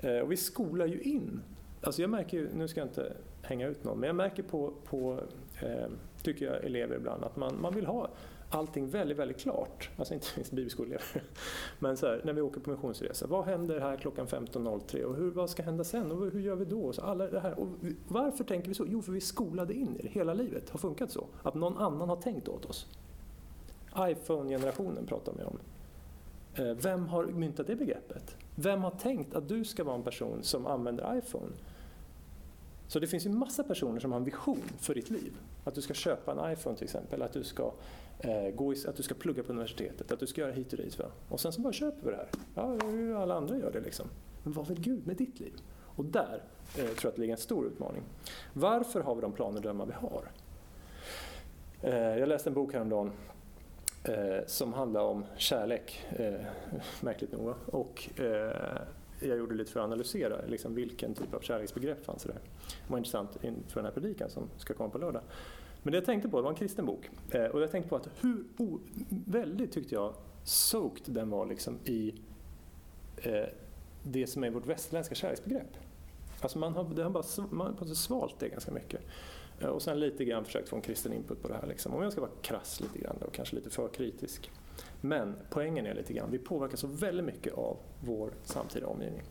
[0.00, 1.40] Eh, och vi skolar ju in
[1.80, 3.12] Alltså jag märker, nu ska jag inte
[3.42, 5.20] hänga ut någon, men jag märker på, på
[5.62, 5.86] eh,
[6.22, 8.08] tycker jag, elever ibland att man, man vill ha
[8.50, 9.90] allting väldigt, väldigt klart.
[9.96, 11.22] Alltså inte minst bibelskoleelever.
[11.78, 15.30] Men så här, när vi åker på missionsresa, vad händer här klockan 15.03 och hur,
[15.30, 16.92] vad ska hända sen och hur gör vi då?
[16.92, 17.58] Så alla det här.
[17.58, 17.68] Och
[18.08, 18.86] varför tänker vi så?
[18.88, 20.08] Jo, för vi skolade in i det.
[20.08, 21.26] Hela livet har funkat så.
[21.42, 22.86] Att någon annan har tänkt åt oss.
[23.98, 25.58] iPhone-generationen pratar vi om.
[26.54, 28.36] Eh, vem har myntat det begreppet?
[28.58, 31.52] Vem har tänkt att du ska vara en person som använder iPhone?
[32.88, 35.36] Så det finns ju massa personer som har en vision för ditt liv.
[35.64, 37.72] Att du ska köpa en iPhone till exempel, att du ska,
[38.18, 40.78] eh, gå i, att du ska plugga på universitetet, att du ska göra hit och
[40.78, 40.98] dit.
[40.98, 41.04] Va?
[41.28, 42.28] Och sen så bara köper vi det här.
[42.54, 44.06] Ja, alla andra gör det liksom.
[44.42, 45.54] Men vad vill Gud med ditt liv?
[45.96, 46.42] Och där
[46.78, 48.02] eh, tror jag att det ligger en stor utmaning.
[48.52, 50.30] Varför har vi de planer och drömmar vi har?
[51.82, 53.12] Eh, jag läste en bok häromdagen
[54.08, 56.46] Eh, som handlar om kärlek, eh,
[57.00, 57.54] märkligt nog.
[57.66, 58.82] Och, eh,
[59.20, 62.40] jag gjorde lite för att analysera liksom, vilken typ av kärleksbegrepp fanns det där.
[62.86, 65.22] Det var intressant inför den här predikan som ska komma på lördag.
[65.82, 67.10] Men det jag tänkte på, det var en kristen bok.
[67.30, 68.78] Eh, och jag tänkte på att hur oh,
[69.26, 72.14] väldigt tyckte jag soaked den var liksom i
[73.16, 73.44] eh,
[74.02, 75.76] det som är vårt västerländska kärleksbegrepp.
[76.40, 79.00] Alltså man har, det har bara, man har svalt det ganska mycket.
[79.60, 81.66] Eh, och sen lite grann försökt få en kristen input på det här.
[81.66, 81.94] Liksom.
[81.94, 84.50] Om jag ska vara krass lite grann och kanske lite för kritisk.
[85.00, 89.22] Men poängen är lite grann, vi påverkas så väldigt mycket av vår samtida omgivning.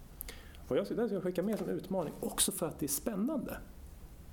[0.67, 3.57] Och jag skulle skicka med som utmaning, också för att det är spännande.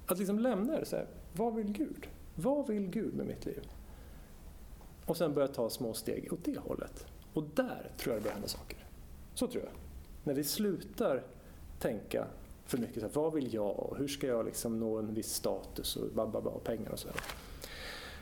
[0.07, 2.09] Att liksom lämna det så här, vad vill Gud?
[2.35, 3.63] Vad vill Gud med mitt liv?
[5.07, 7.07] Och sen börja ta små steg åt det hållet.
[7.33, 8.87] Och där tror jag det börjar hända saker.
[9.35, 9.73] Så tror jag.
[10.25, 11.23] När vi slutar
[11.79, 12.27] tänka
[12.73, 15.35] för mycket, så här, vad vill jag och hur ska jag liksom nå en viss
[15.35, 17.09] status och, bababa och pengar och så.
[17.09, 17.17] Här.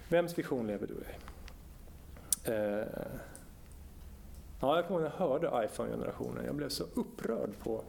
[0.08, 1.06] Vems vision lever du i?
[2.44, 2.86] Eh,
[4.60, 6.44] ja, jag kommer ihåg när jag hörde iPhone-generationen.
[6.44, 7.84] Jag blev så upprörd på,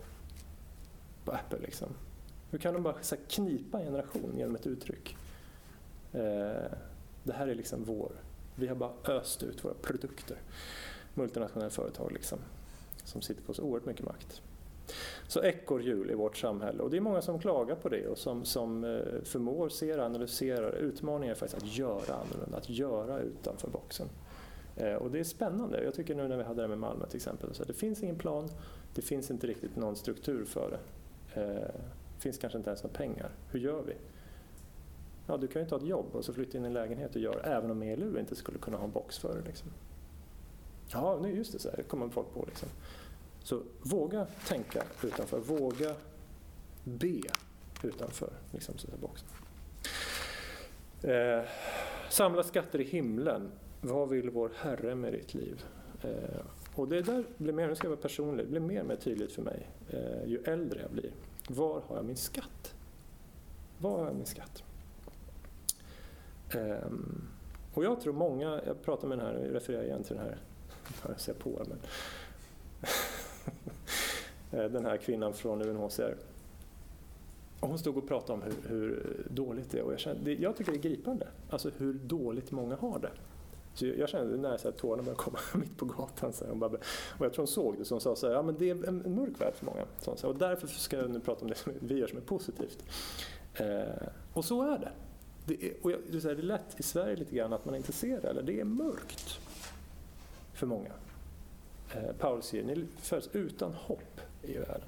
[1.25, 1.59] på Apple.
[1.59, 1.87] Liksom.
[2.51, 5.17] Hur kan de bara så här, knipa en generation genom ett uttryck?
[6.13, 6.71] Eh,
[7.23, 8.11] det här är liksom vår.
[8.55, 10.37] Vi har bara öst ut våra produkter.
[11.13, 12.39] Multinationella företag liksom,
[13.03, 14.41] som sitter på så oerhört mycket makt.
[15.31, 18.45] Så ekorrhjul i vårt samhälle och det är många som klagar på det och som,
[18.45, 20.71] som eh, förmår, ser, analyserar.
[20.71, 24.07] Utmaningen är faktiskt att göra annorlunda, att göra utanför boxen.
[24.75, 25.83] Eh, och det är spännande.
[25.83, 28.15] Jag tycker nu när vi hade det med Malmö till exempel, så det finns ingen
[28.15, 28.49] plan,
[28.95, 30.79] det finns inte riktigt någon struktur för det.
[31.35, 31.71] Det
[32.19, 33.29] finns kanske inte ens några pengar.
[33.51, 33.93] Hur gör vi?
[35.27, 37.21] Ja, du kan ju ta ett jobb och så flytta in i en lägenhet och
[37.21, 39.47] göra, även om ELU inte skulle kunna ha en box för det.
[39.47, 39.69] Liksom.
[40.87, 42.45] Ja, nu just det, så här, kommer folk på.
[42.45, 42.69] Liksom.
[43.43, 45.95] Så våga tänka utanför, våga
[46.83, 47.21] be
[47.83, 49.27] utanför liksom, så boxen.
[51.03, 51.43] Eh,
[52.09, 53.51] samla skatter i himlen.
[53.81, 55.63] Vad vill vår Herre med ditt liv?
[56.03, 56.41] Eh,
[56.75, 58.95] och det där blir mer, nu ska jag vara personlig, det blir mer och mer
[58.95, 61.11] tydligt för mig eh, ju äldre jag blir.
[61.47, 62.73] Var har jag min skatt?
[63.77, 64.63] Var har jag min skatt?
[66.55, 66.91] Eh,
[67.73, 70.37] och jag tror många, jag pratar med den här, jag refererar igen till den här,
[71.07, 71.77] jag ser på, men
[74.53, 76.15] Eh, den här kvinnan från UNHCR.
[77.59, 80.57] Och hon stod och pratade om hur, hur dåligt det är och jag, kände, jag
[80.57, 83.11] tycker det är gripande, alltså hur dåligt många har det.
[83.73, 86.33] Så jag kände när så här, tårarna började komma mitt på gatan.
[86.33, 86.71] Så här, bara,
[87.17, 88.87] och jag tror hon såg det, så hon sa så här, ja men det är
[88.87, 89.85] en, en mörk värld för många.
[89.99, 92.21] Så här, och därför ska jag nu prata om det som vi gör som är
[92.21, 92.83] positivt.
[93.53, 94.91] Eh, och så är det.
[95.45, 98.21] Det är, och jag, det är lätt i Sverige lite grann att man inte ser
[98.21, 99.39] det, eller det är mörkt
[100.53, 100.91] för många.
[101.95, 104.87] Eh, Paulus säger, ni föds utan hopp i världen.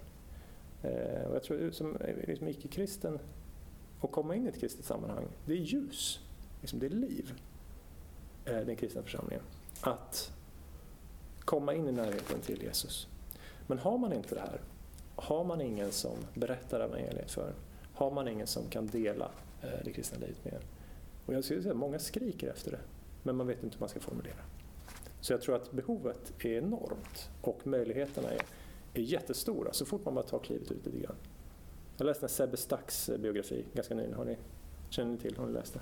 [0.83, 1.97] Eh, och jag tror som
[2.27, 3.19] liksom icke-kristen,
[4.01, 6.19] att komma in i ett kristet sammanhang, det är ljus,
[6.61, 7.33] liksom det är liv,
[8.45, 9.43] eh, den kristna församlingen.
[9.81, 10.31] Att
[11.39, 13.07] komma in i närheten till Jesus.
[13.67, 14.61] Men har man inte det här,
[15.15, 17.53] har man ingen som berättar evangeliet för en,
[17.93, 19.31] har man ingen som kan dela
[19.83, 20.61] det kristna livet med en.
[21.25, 22.79] Och jag skulle säga att många skriker efter det,
[23.23, 24.35] men man vet inte hur man ska formulera.
[25.23, 28.41] Så jag tror att behovet är enormt och möjligheterna är,
[28.93, 31.15] är jättestora så fort man bara tar klivet ut lite grann.
[31.97, 34.17] Jag läste en Sebbe Stacks eh, biografi ganska nyligen.
[34.17, 34.37] Har ni,
[34.89, 35.37] känner ni till?
[35.37, 35.79] Har ni läst det?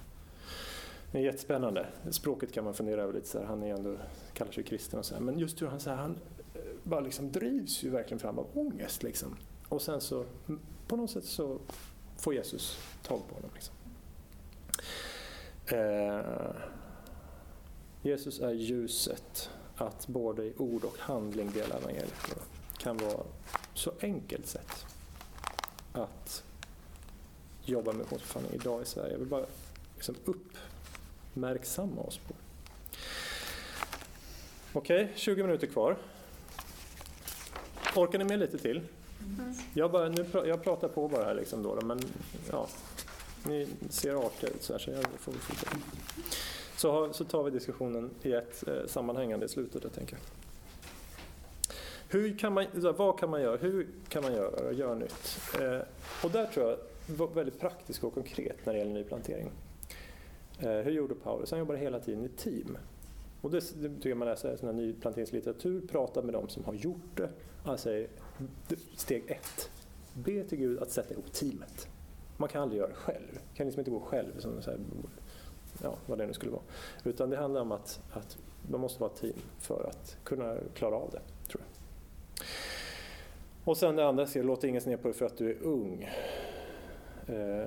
[1.11, 1.85] Det är jättespännande.
[2.11, 3.27] Språket kan man fundera över lite.
[3.27, 3.45] Så här.
[3.45, 3.97] Han är ändå,
[4.33, 5.21] kallar sig kristen och så här.
[5.21, 6.17] Men just hur han, så här, han
[6.53, 9.03] eh, bara liksom drivs ju verkligen fram av ångest.
[9.03, 9.35] Liksom.
[9.69, 10.25] Och sen så
[10.87, 11.59] på något sätt så
[12.17, 13.49] får Jesus tag på honom.
[13.53, 13.75] Liksom.
[15.65, 16.55] Eh,
[18.01, 22.13] Jesus är ljuset att både i ord och handling dela evangeliet.
[22.27, 23.23] Det kan vara
[23.73, 24.85] så enkelt sätt
[25.93, 26.43] att
[27.65, 29.11] jobba med missionsbefallning idag i Sverige.
[29.11, 29.45] Jag vill bara
[29.95, 32.33] liksom uppmärksamma oss på.
[34.73, 35.97] Okej, okay, 20 minuter kvar.
[37.95, 38.81] Orkar ni med lite till?
[39.73, 41.99] Jag, bara, nu, jag pratar på bara här liksom då, men
[42.51, 42.67] ja,
[43.45, 45.77] ni ser artiga ut så här så jag får fortsätta.
[46.81, 50.17] Så, så tar vi diskussionen i ett eh, sammanhängande i slutet, jag tänker.
[52.09, 52.65] Hur kan man,
[52.97, 53.57] vad kan man göra?
[53.57, 54.71] Hur kan man göra?
[54.71, 55.39] Gör nytt.
[55.59, 55.79] Eh,
[56.23, 56.77] och där tror jag
[57.17, 59.51] var väldigt praktiskt och konkret när det gäller nyplantering.
[60.59, 61.51] Eh, hur gjorde Paulus?
[61.51, 62.77] Han jobbade hela tiden i team.
[63.41, 66.73] Och det, det tycker jag man läser sån här nyplanteringslitteratur, prata med de som har
[66.73, 67.29] gjort det.
[67.63, 68.05] Han Alltså,
[68.95, 69.69] steg ett,
[70.13, 71.87] be till Gud att sätta ihop teamet.
[72.37, 73.33] Man kan aldrig göra det själv.
[73.33, 74.79] Man kan liksom inte gå själv som så här,
[75.83, 76.63] ja, vad det nu skulle vara.
[77.03, 78.37] Utan det handlar om att, att
[78.69, 81.67] man måste vara ett team för att kunna klara av det, tror jag.
[83.63, 85.63] Och sen det andra, så låt ingen se ner på dig för att du är
[85.63, 86.09] ung.
[87.27, 87.65] Eh,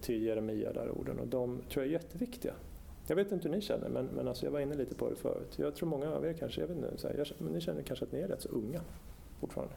[0.00, 1.18] till Jeremia, där orden.
[1.18, 2.54] Och de tror jag är jätteviktiga.
[3.06, 5.16] Jag vet inte hur ni känner, men, men alltså jag var inne lite på det
[5.16, 5.58] förut.
[5.58, 7.82] Jag tror många av er kanske, jag vet inte, så här, jag, men ni känner
[7.82, 8.80] kanske att ni är rätt så unga
[9.40, 9.74] fortfarande.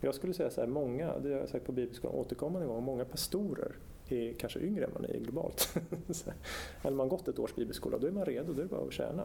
[0.00, 3.04] Jag skulle säga så här, många, det har jag sagt på Bibelskolan återkommande gång, många
[3.04, 3.72] pastorer
[4.12, 5.76] är kanske yngre än vad ni är globalt.
[6.82, 8.92] Eller man gått ett års bibelskola, då är man redo, då är det bara att
[8.92, 9.22] tjäna.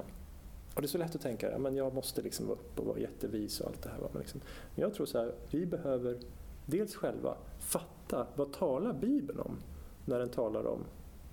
[0.75, 2.99] Och det är så lätt att tänka, ja, jag måste liksom vara upp och vara
[2.99, 3.97] jättevis och allt det här.
[4.13, 4.41] Men, liksom,
[4.75, 6.17] jag tror så här, vi behöver
[6.65, 9.57] dels själva fatta, vad talar Bibeln om
[10.05, 10.79] när den talar om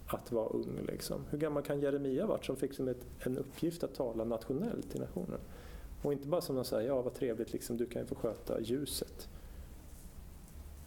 [0.07, 0.81] att vara ung?
[0.87, 1.25] Liksom?
[1.31, 5.01] Hur gammal kan Jeremia varit som fick som ett, en uppgift att tala nationellt till
[5.01, 5.41] nationen?
[6.03, 8.61] Och inte bara som någon säger, ja vad trevligt, liksom, du kan ju få sköta
[8.61, 9.29] ljuset.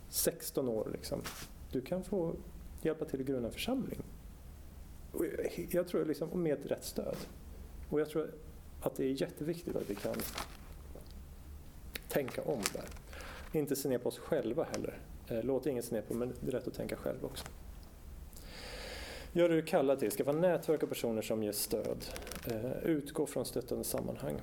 [0.10, 1.22] 16 år liksom.
[1.72, 2.36] Du kan få
[2.86, 4.00] hjälpa till att grunda en församling.
[5.12, 5.26] Och
[5.70, 7.18] jag tror liksom, med ett rätt stöd.
[7.90, 8.32] Och jag tror
[8.82, 10.16] att det är jätteviktigt att vi kan
[12.10, 12.86] tänka om där.
[13.60, 15.00] Inte se ner på oss själva heller.
[15.28, 17.46] Eh, låt ingen se ner på men det är rätt att tänka själv också.
[19.32, 20.12] Gör det du kallar till.
[20.12, 22.06] Skaffa nätverk av personer som ger stöd.
[22.48, 24.36] Eh, utgå från stöttande sammanhang.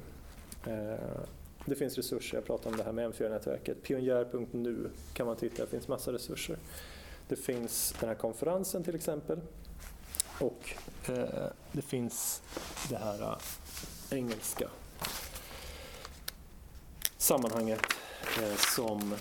[0.67, 1.21] Eh,
[1.67, 3.83] det finns resurser, jag pratade om det här med M4-nätverket.
[3.83, 6.57] Pionjär.nu kan man titta, det finns massa resurser.
[7.33, 9.41] Det finns den här konferensen till exempel.
[10.41, 10.75] Och
[11.09, 12.43] eh, det finns
[12.91, 14.69] det här eh, engelska
[17.17, 17.81] sammanhanget
[18.43, 19.15] eh, som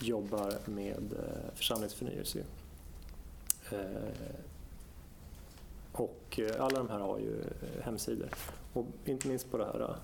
[0.00, 2.44] jobbar med eh, församlingsförnyelse.
[3.70, 3.78] Eh,
[5.92, 8.28] och eh, alla de här har ju eh, hemsidor.
[8.72, 9.96] Och inte minst på det här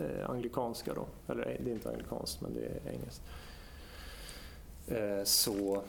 [0.00, 3.22] eh, anglikanska då, eller det är inte anglikanskt men det är engelskt.
[4.86, 5.82] Eh, så,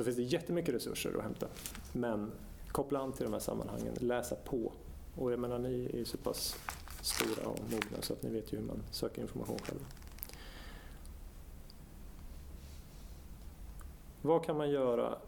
[0.00, 1.46] så finns det jättemycket resurser att hämta.
[1.92, 2.32] Men
[2.68, 4.72] koppla an till de här sammanhangen, läsa på.
[5.14, 6.56] Och jag menar ni är så pass
[7.02, 9.84] stora och mogna så att ni vet ju hur man söker information själva.
[14.22, 15.18] Vad kan man göra?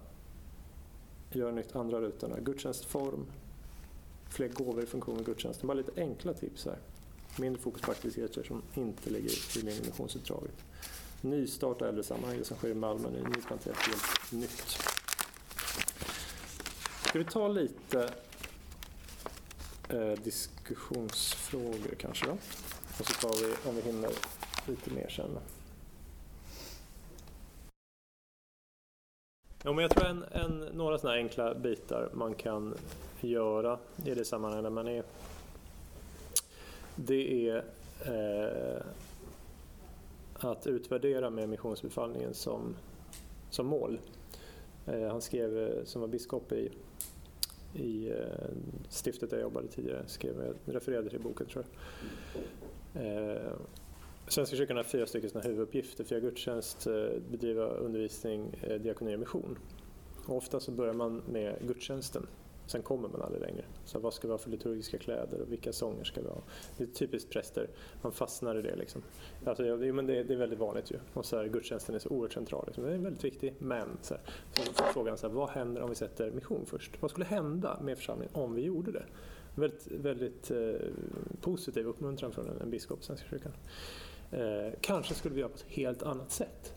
[1.33, 2.41] Gör nytt andra rutorna.
[2.41, 3.27] Gudstjänstform,
[4.29, 5.67] fler gåvor i funktion med gudstjänsten.
[5.67, 6.79] Bara lite enkla tips här.
[7.39, 10.65] Mindre fokus på aktiviteter som inte ligger i linje med missionsuppdraget
[11.23, 14.79] nystart äldresammanhang, det som sker i Malmö nu, nyplanterat helt nytt.
[17.05, 18.11] Ska vi ta lite
[19.89, 22.33] eh, diskussionsfrågor kanske då?
[22.99, 24.11] Och så tar vi, om vi hinner,
[24.67, 25.39] lite mer sen.
[29.65, 32.75] Ja, men jag tror en, en, några sådana enkla bitar man kan
[33.21, 35.05] göra i det sammanhanget när man är
[36.97, 37.65] det är
[38.01, 38.83] eh,
[40.45, 42.77] att utvärdera med missionsbefallningen som,
[43.51, 44.01] som mål.
[44.87, 46.71] Eh, han skrev, eh, som var biskop i,
[47.75, 48.17] i eh,
[48.89, 53.07] stiftet där jag jobbade tidigare, skrev, eh, refererade till boken tror jag.
[53.07, 53.53] Eh,
[54.29, 56.05] Svenska kyrkan har fyra stycken huvuduppgifter.
[56.05, 56.93] Fira gudstjänst, eh,
[57.31, 59.59] bedriva undervisning, eh, diakoni och mission.
[60.27, 62.27] Och ofta så börjar man med gudstjänsten
[62.67, 63.65] Sen kommer man aldrig längre.
[63.85, 66.43] Så vad ska vi ha för liturgiska kläder och vilka sånger ska vi ha?
[66.77, 67.69] Det är typiskt präster,
[68.03, 68.77] man fastnar i det.
[68.77, 69.03] Liksom.
[69.45, 70.97] Alltså, ja, men det, det är väldigt vanligt ju.
[71.15, 72.65] Och så här, gudstjänsten är så oerhört central.
[72.67, 72.85] Liksom.
[72.85, 74.23] den är väldigt viktig, men så, här,
[74.75, 77.03] så frågan så här, vad händer om vi sätter mission först?
[77.03, 79.05] Vad skulle hända med församlingen om vi gjorde det?
[79.55, 80.73] Väldigt, väldigt eh,
[81.41, 83.53] positiv uppmuntran från en, en biskop i Svenska kyrkan.
[84.31, 86.75] Eh, kanske skulle vi göra på ett helt annat sätt.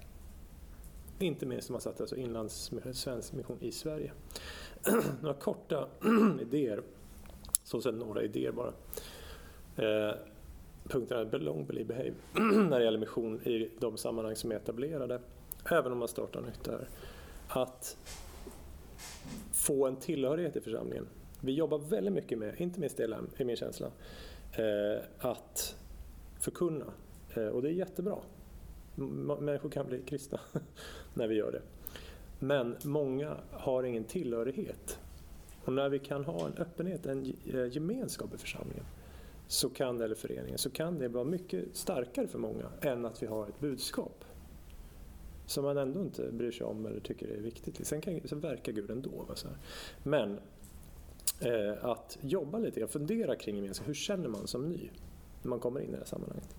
[1.19, 4.11] Inte minst om man satte alltså inlandssvensk mission i Sverige.
[5.21, 5.87] några korta
[6.41, 6.81] idéer,
[7.63, 8.73] så sen några idéer bara.
[9.75, 10.15] Eh,
[10.83, 12.13] punkterna belong, believe, behave
[12.69, 15.19] när det gäller mission i de sammanhang som är etablerade,
[15.71, 16.87] även om man startar nytt där.
[17.47, 17.97] Att
[19.51, 21.07] få en tillhörighet i församlingen.
[21.41, 23.87] Vi jobbar väldigt mycket med, inte minst LM i min känsla,
[24.51, 25.75] eh, att
[26.39, 26.85] förkunna.
[27.33, 28.17] Eh, och det är jättebra.
[29.39, 30.39] Människor kan bli kristna
[31.13, 31.61] när vi gör det.
[32.39, 34.99] Men många har ingen tillhörighet.
[35.65, 38.85] Och när vi kan ha en öppenhet, en eh, gemenskap i församlingen,
[39.47, 43.27] så kan, eller föreningen, så kan det vara mycket starkare för många än att vi
[43.27, 44.25] har ett budskap
[45.45, 47.87] som man ändå inte bryr sig om eller tycker är viktigt.
[47.87, 49.25] Sen kan, så verkar Gud ändå.
[49.35, 49.57] Så här.
[50.03, 50.39] Men
[51.39, 53.87] eh, att jobba lite grann, fundera kring gemenskap.
[53.87, 54.89] Hur känner man som ny
[55.41, 56.55] när man kommer in i det här sammanhanget?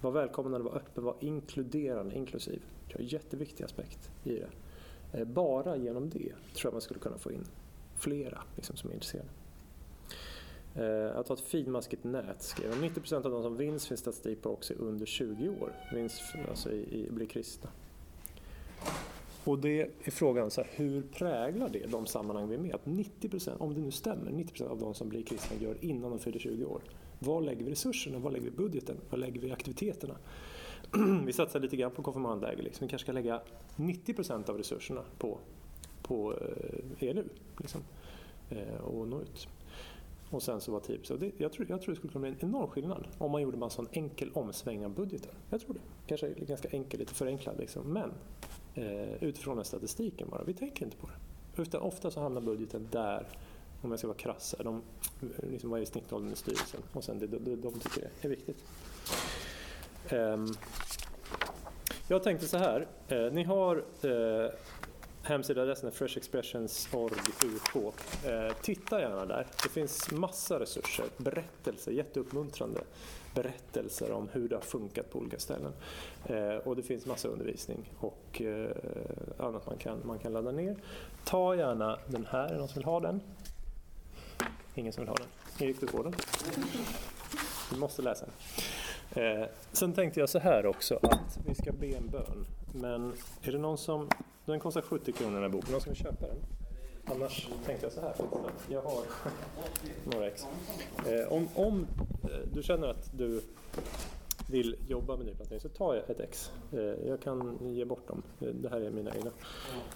[0.00, 2.62] Var välkomnande, var öppen, var inkluderande, inklusiv.
[2.88, 4.48] Det är en jätteviktig aspekt i det.
[5.14, 6.18] Eh, bara genom det
[6.54, 7.44] tror jag man skulle kunna få in
[7.96, 9.28] flera liksom, som är intresserade.
[10.74, 12.90] Eh, att ha ett finmaskigt nät skrev jag.
[12.90, 15.72] 90% av de som vinns finns statistik på också under 20 år.
[15.92, 17.70] Vinns alltså i, i, blir kristna.
[19.44, 22.74] Och det är frågan, så här, hur präglar det de sammanhang vi är med?
[22.74, 26.18] Att 90% om det nu stämmer, 90% av de som blir kristna gör innan de
[26.18, 26.82] fyller 20 år.
[27.18, 28.18] Var lägger vi resurserna?
[28.18, 28.96] Var lägger vi budgeten?
[29.10, 30.14] Var lägger vi aktiviteterna?
[31.26, 32.62] Vi satsar lite grann på konfirmandläger.
[32.62, 32.86] Liksom.
[32.86, 33.40] Vi kanske ska lägga
[33.76, 35.38] 90 procent av resurserna på,
[36.02, 37.24] på eh, ELU
[37.58, 37.80] liksom.
[38.50, 39.48] eh, och nå ut.
[40.30, 41.16] Och sen så var typ, 10.
[41.16, 43.64] Det, jag, tror, jag tror det skulle kunna bli en enorm skillnad om man gjorde
[43.64, 45.30] en sån enkel omsvängning av budgeten.
[45.50, 45.80] Jag tror det.
[46.06, 47.92] Kanske ganska enkel, lite förenklad liksom.
[47.92, 48.12] Men
[48.74, 50.44] eh, utifrån den statistiken bara.
[50.44, 51.62] Vi tänker inte på det.
[51.62, 53.26] Utan ofta så hamnar budgeten där
[53.82, 54.82] om jag ska vara krass, de,
[55.50, 56.80] liksom vad är snittåldern i styrelsen?
[56.92, 58.64] Och sen det, det de tycker det är viktigt.
[60.08, 60.46] Ehm,
[62.08, 64.50] jag tänkte så här, eh, ni har eh,
[65.22, 67.94] hemsidaadressen freshexpressions.org.uk.
[68.24, 69.46] Eh, titta gärna där.
[69.62, 72.80] Det finns massa resurser, berättelser, jätteuppmuntrande
[73.34, 75.72] berättelser om hur det har funkat på olika ställen.
[76.64, 78.42] Och det finns massa undervisning och
[79.38, 80.76] annat man kan, man kan ladda ner.
[81.24, 83.20] Ta gärna den här, är det någon som vill ha den?
[84.74, 85.26] Ingen som vill ha den?
[85.58, 86.14] Erik, du får den.
[87.70, 88.34] Du måste läsa den.
[89.14, 92.46] Eh, sen tänkte jag så här också att vi ska be en bön.
[92.72, 93.12] Men
[93.42, 94.08] är det någon som...
[94.44, 95.72] Den kostar 70 kronor den här boken.
[95.72, 96.36] Någon som vill köpa den?
[97.04, 98.14] Annars tänkte jag så här.
[98.68, 99.02] Jag har
[100.12, 100.46] några ex.
[101.08, 101.86] Eh, om, om
[102.22, 103.40] eh, du känner att du
[104.50, 106.52] vill jobba med nyplantering så ta ett ex.
[106.72, 108.22] Eh, jag kan ge bort dem.
[108.40, 109.30] Eh, det här är mina egna.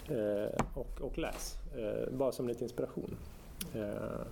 [0.07, 1.57] Eh, och, och läs.
[1.77, 3.17] Eh, bara som lite inspiration.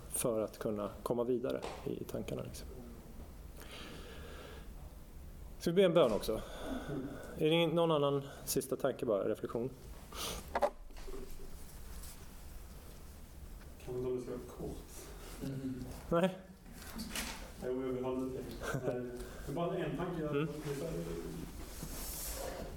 [0.08, 2.42] För att kunna komma vidare i tankarna.
[2.42, 2.68] Liksom.
[5.60, 6.42] Ska vi be en bön också?
[7.38, 9.70] Är det någon annan sista tanke bara, reflektion?
[13.84, 14.76] Kan man inte vara kort?
[15.44, 15.84] Mm.
[16.08, 16.38] Nej.
[17.64, 18.44] Jo, jag vill ha lite.
[19.54, 20.28] Bara en tanke.
[20.28, 20.48] Mm.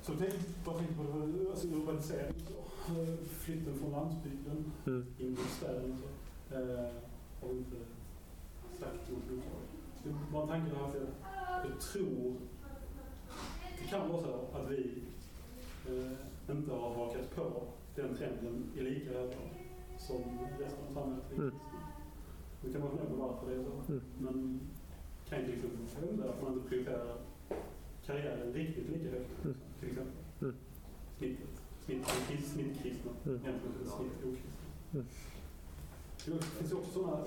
[0.02, 0.34] Så tänk,
[0.66, 2.34] bara tänk på det, alltså urbanisering.
[3.40, 5.06] Flytten från landsbygden mm.
[5.20, 5.98] in i städerna.
[5.98, 6.56] Så.
[6.56, 6.90] Eh,
[7.42, 7.78] och inte
[8.78, 9.44] starkt mot
[10.32, 11.08] Bara tanken att jag,
[11.72, 12.36] jag tror
[13.82, 15.04] det kan vara så att vi
[15.90, 17.64] eh, inte har hakat på
[17.96, 19.36] den trenden i lika hög grad
[19.98, 20.22] som
[20.60, 21.32] resten av samhället.
[21.38, 21.54] Mm.
[22.62, 23.92] Vi kan vara fundera på varför det är så.
[23.92, 24.04] Mm.
[24.18, 24.60] Men
[25.30, 27.18] kan ju exempel vara att man inte prioriterar
[28.06, 29.44] karriären riktigt lika högt.
[29.44, 29.56] Mm.
[29.80, 30.14] Till exempel.
[30.42, 30.56] Mm.
[31.18, 31.48] Snittet.
[31.86, 33.40] Snitt, snittkristna mm.
[33.46, 34.52] jämfört med snitt okristna.
[34.94, 35.06] Mm.
[36.26, 37.18] Det finns ju också sådana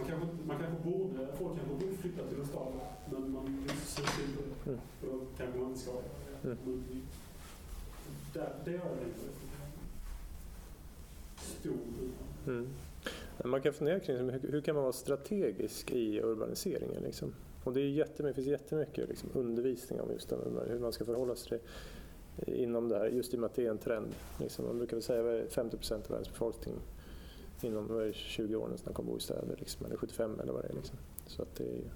[0.00, 2.72] man kanske, man kanske borde, folk kanske borde flytta till en stad,
[3.10, 4.70] men man till det.
[4.70, 4.80] Mm.
[5.02, 6.02] Då kanske man inte ska göra
[6.42, 6.48] det.
[6.48, 7.02] Mm.
[8.34, 9.18] Där, det har jag tänkt.
[11.38, 11.76] Stor
[12.46, 12.68] mm.
[13.44, 17.02] Man kan fundera kring hur, hur kan man vara strategisk i urbaniseringen?
[17.02, 17.34] Liksom?
[17.64, 21.36] Och det, är jättemycket, det finns jättemycket liksom, undervisning om just hur man ska förhålla
[21.36, 21.60] sig
[22.46, 24.14] inom det här, just i och med att det är en trend.
[24.40, 26.74] Liksom, man brukar väl säga att 50 procent av världens befolkning
[27.64, 30.72] inom 20 år nästan kommer bo i städer, liksom, eller 75 eller vad det är.
[30.72, 30.98] Liksom.
[31.26, 31.92] Så att det är,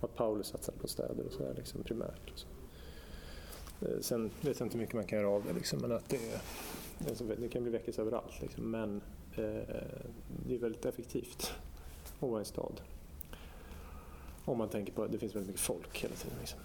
[0.00, 2.30] att Paulus satsar på städer och så liksom, primärt.
[2.32, 2.46] Och så.
[3.80, 6.08] Eh, sen vet jag inte hur mycket man kan göra av det, liksom, men att
[6.08, 6.40] det är,
[7.08, 8.70] alltså, det kan bli väckelse överallt, liksom.
[8.70, 8.96] men
[9.36, 9.76] eh,
[10.46, 11.52] det är väldigt effektivt
[12.20, 12.80] att vara i en stad.
[14.44, 16.38] Om man tänker på att det finns väldigt mycket folk hela tiden.
[16.40, 16.60] Liksom.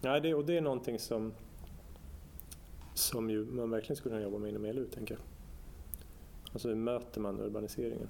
[0.00, 1.32] Ja, det, och det är någonting som,
[2.94, 5.35] som ju man verkligen skulle kunna jobba med inom ELU, tänker jag.
[6.56, 8.08] Alltså hur möter man urbaniseringen?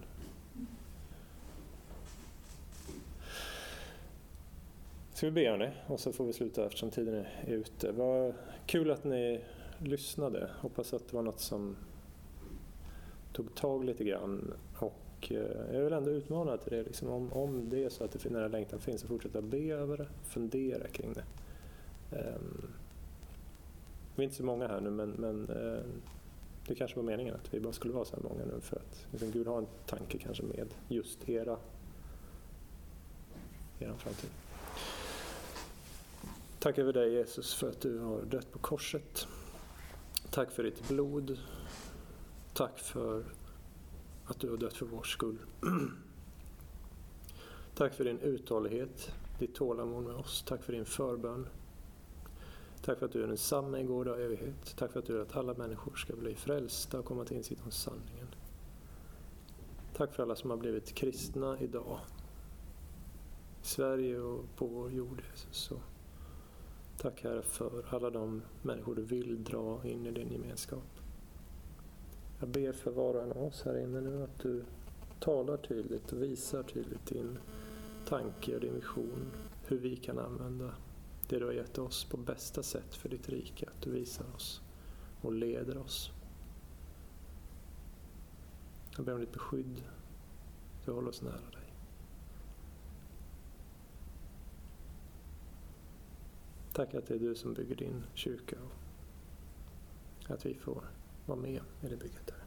[5.15, 5.71] Ska vi be hörni?
[5.87, 7.93] Och så får vi sluta eftersom tiden är ute.
[7.93, 8.35] Vad
[8.67, 9.41] kul att ni
[9.79, 10.51] lyssnade.
[10.61, 11.77] Hoppas att det var något som
[13.33, 14.55] tog tag lite grann.
[14.79, 16.83] Och eh, jag vill ändå utmana till det.
[16.83, 19.73] Liksom, om, om det är så att det, den här längtan finns, så fortsätta be
[19.73, 20.09] över det.
[20.23, 21.25] Fundera kring det.
[22.17, 22.71] Um,
[24.17, 25.81] vi är inte så många här nu men, men uh,
[26.69, 29.07] det kanske var meningen att vi bara skulle vara så här många nu för att
[29.11, 31.59] liksom, Gud har en tanke kanske med just era,
[33.79, 34.31] era framtid.
[36.59, 39.27] Tack över dig Jesus för att du har dött på korset.
[40.31, 41.39] Tack för ditt blod.
[42.55, 43.25] Tack för
[44.25, 45.39] att du har dött för vår skull.
[47.75, 50.45] Tack för din uthållighet, ditt tålamod med oss.
[50.47, 51.47] Tack för din förbön.
[52.87, 54.77] Tack för att du är densamma igår och evighet.
[54.77, 57.61] Tack för att du vill att alla människor ska bli frälsta och komma till insikt
[57.65, 58.27] om sanningen.
[59.97, 61.99] Tack för alla som har blivit kristna idag.
[63.63, 65.71] I Sverige och på vår jord, Jesus.
[66.99, 71.01] Tack Herre för alla de människor du vill dra in i din gemenskap.
[72.41, 74.65] Jag ber för var och en av oss här inne nu att du
[75.21, 77.39] talar tydligt och visar tydligt din
[78.09, 79.31] tanke och din vision.
[79.67, 80.75] Hur vi kan använda
[81.29, 83.67] det du har gett oss på bästa sätt för ditt rike.
[83.67, 84.61] Att du visar oss
[85.21, 86.11] och leder oss.
[88.97, 89.83] Jag ber om ditt beskydd.
[90.85, 91.73] Du håller oss nära dig.
[96.73, 98.57] Tack att det är du som bygger din kyrka
[100.25, 100.85] och att vi får
[101.27, 102.27] vara med i det bygget.
[102.27, 102.46] Där.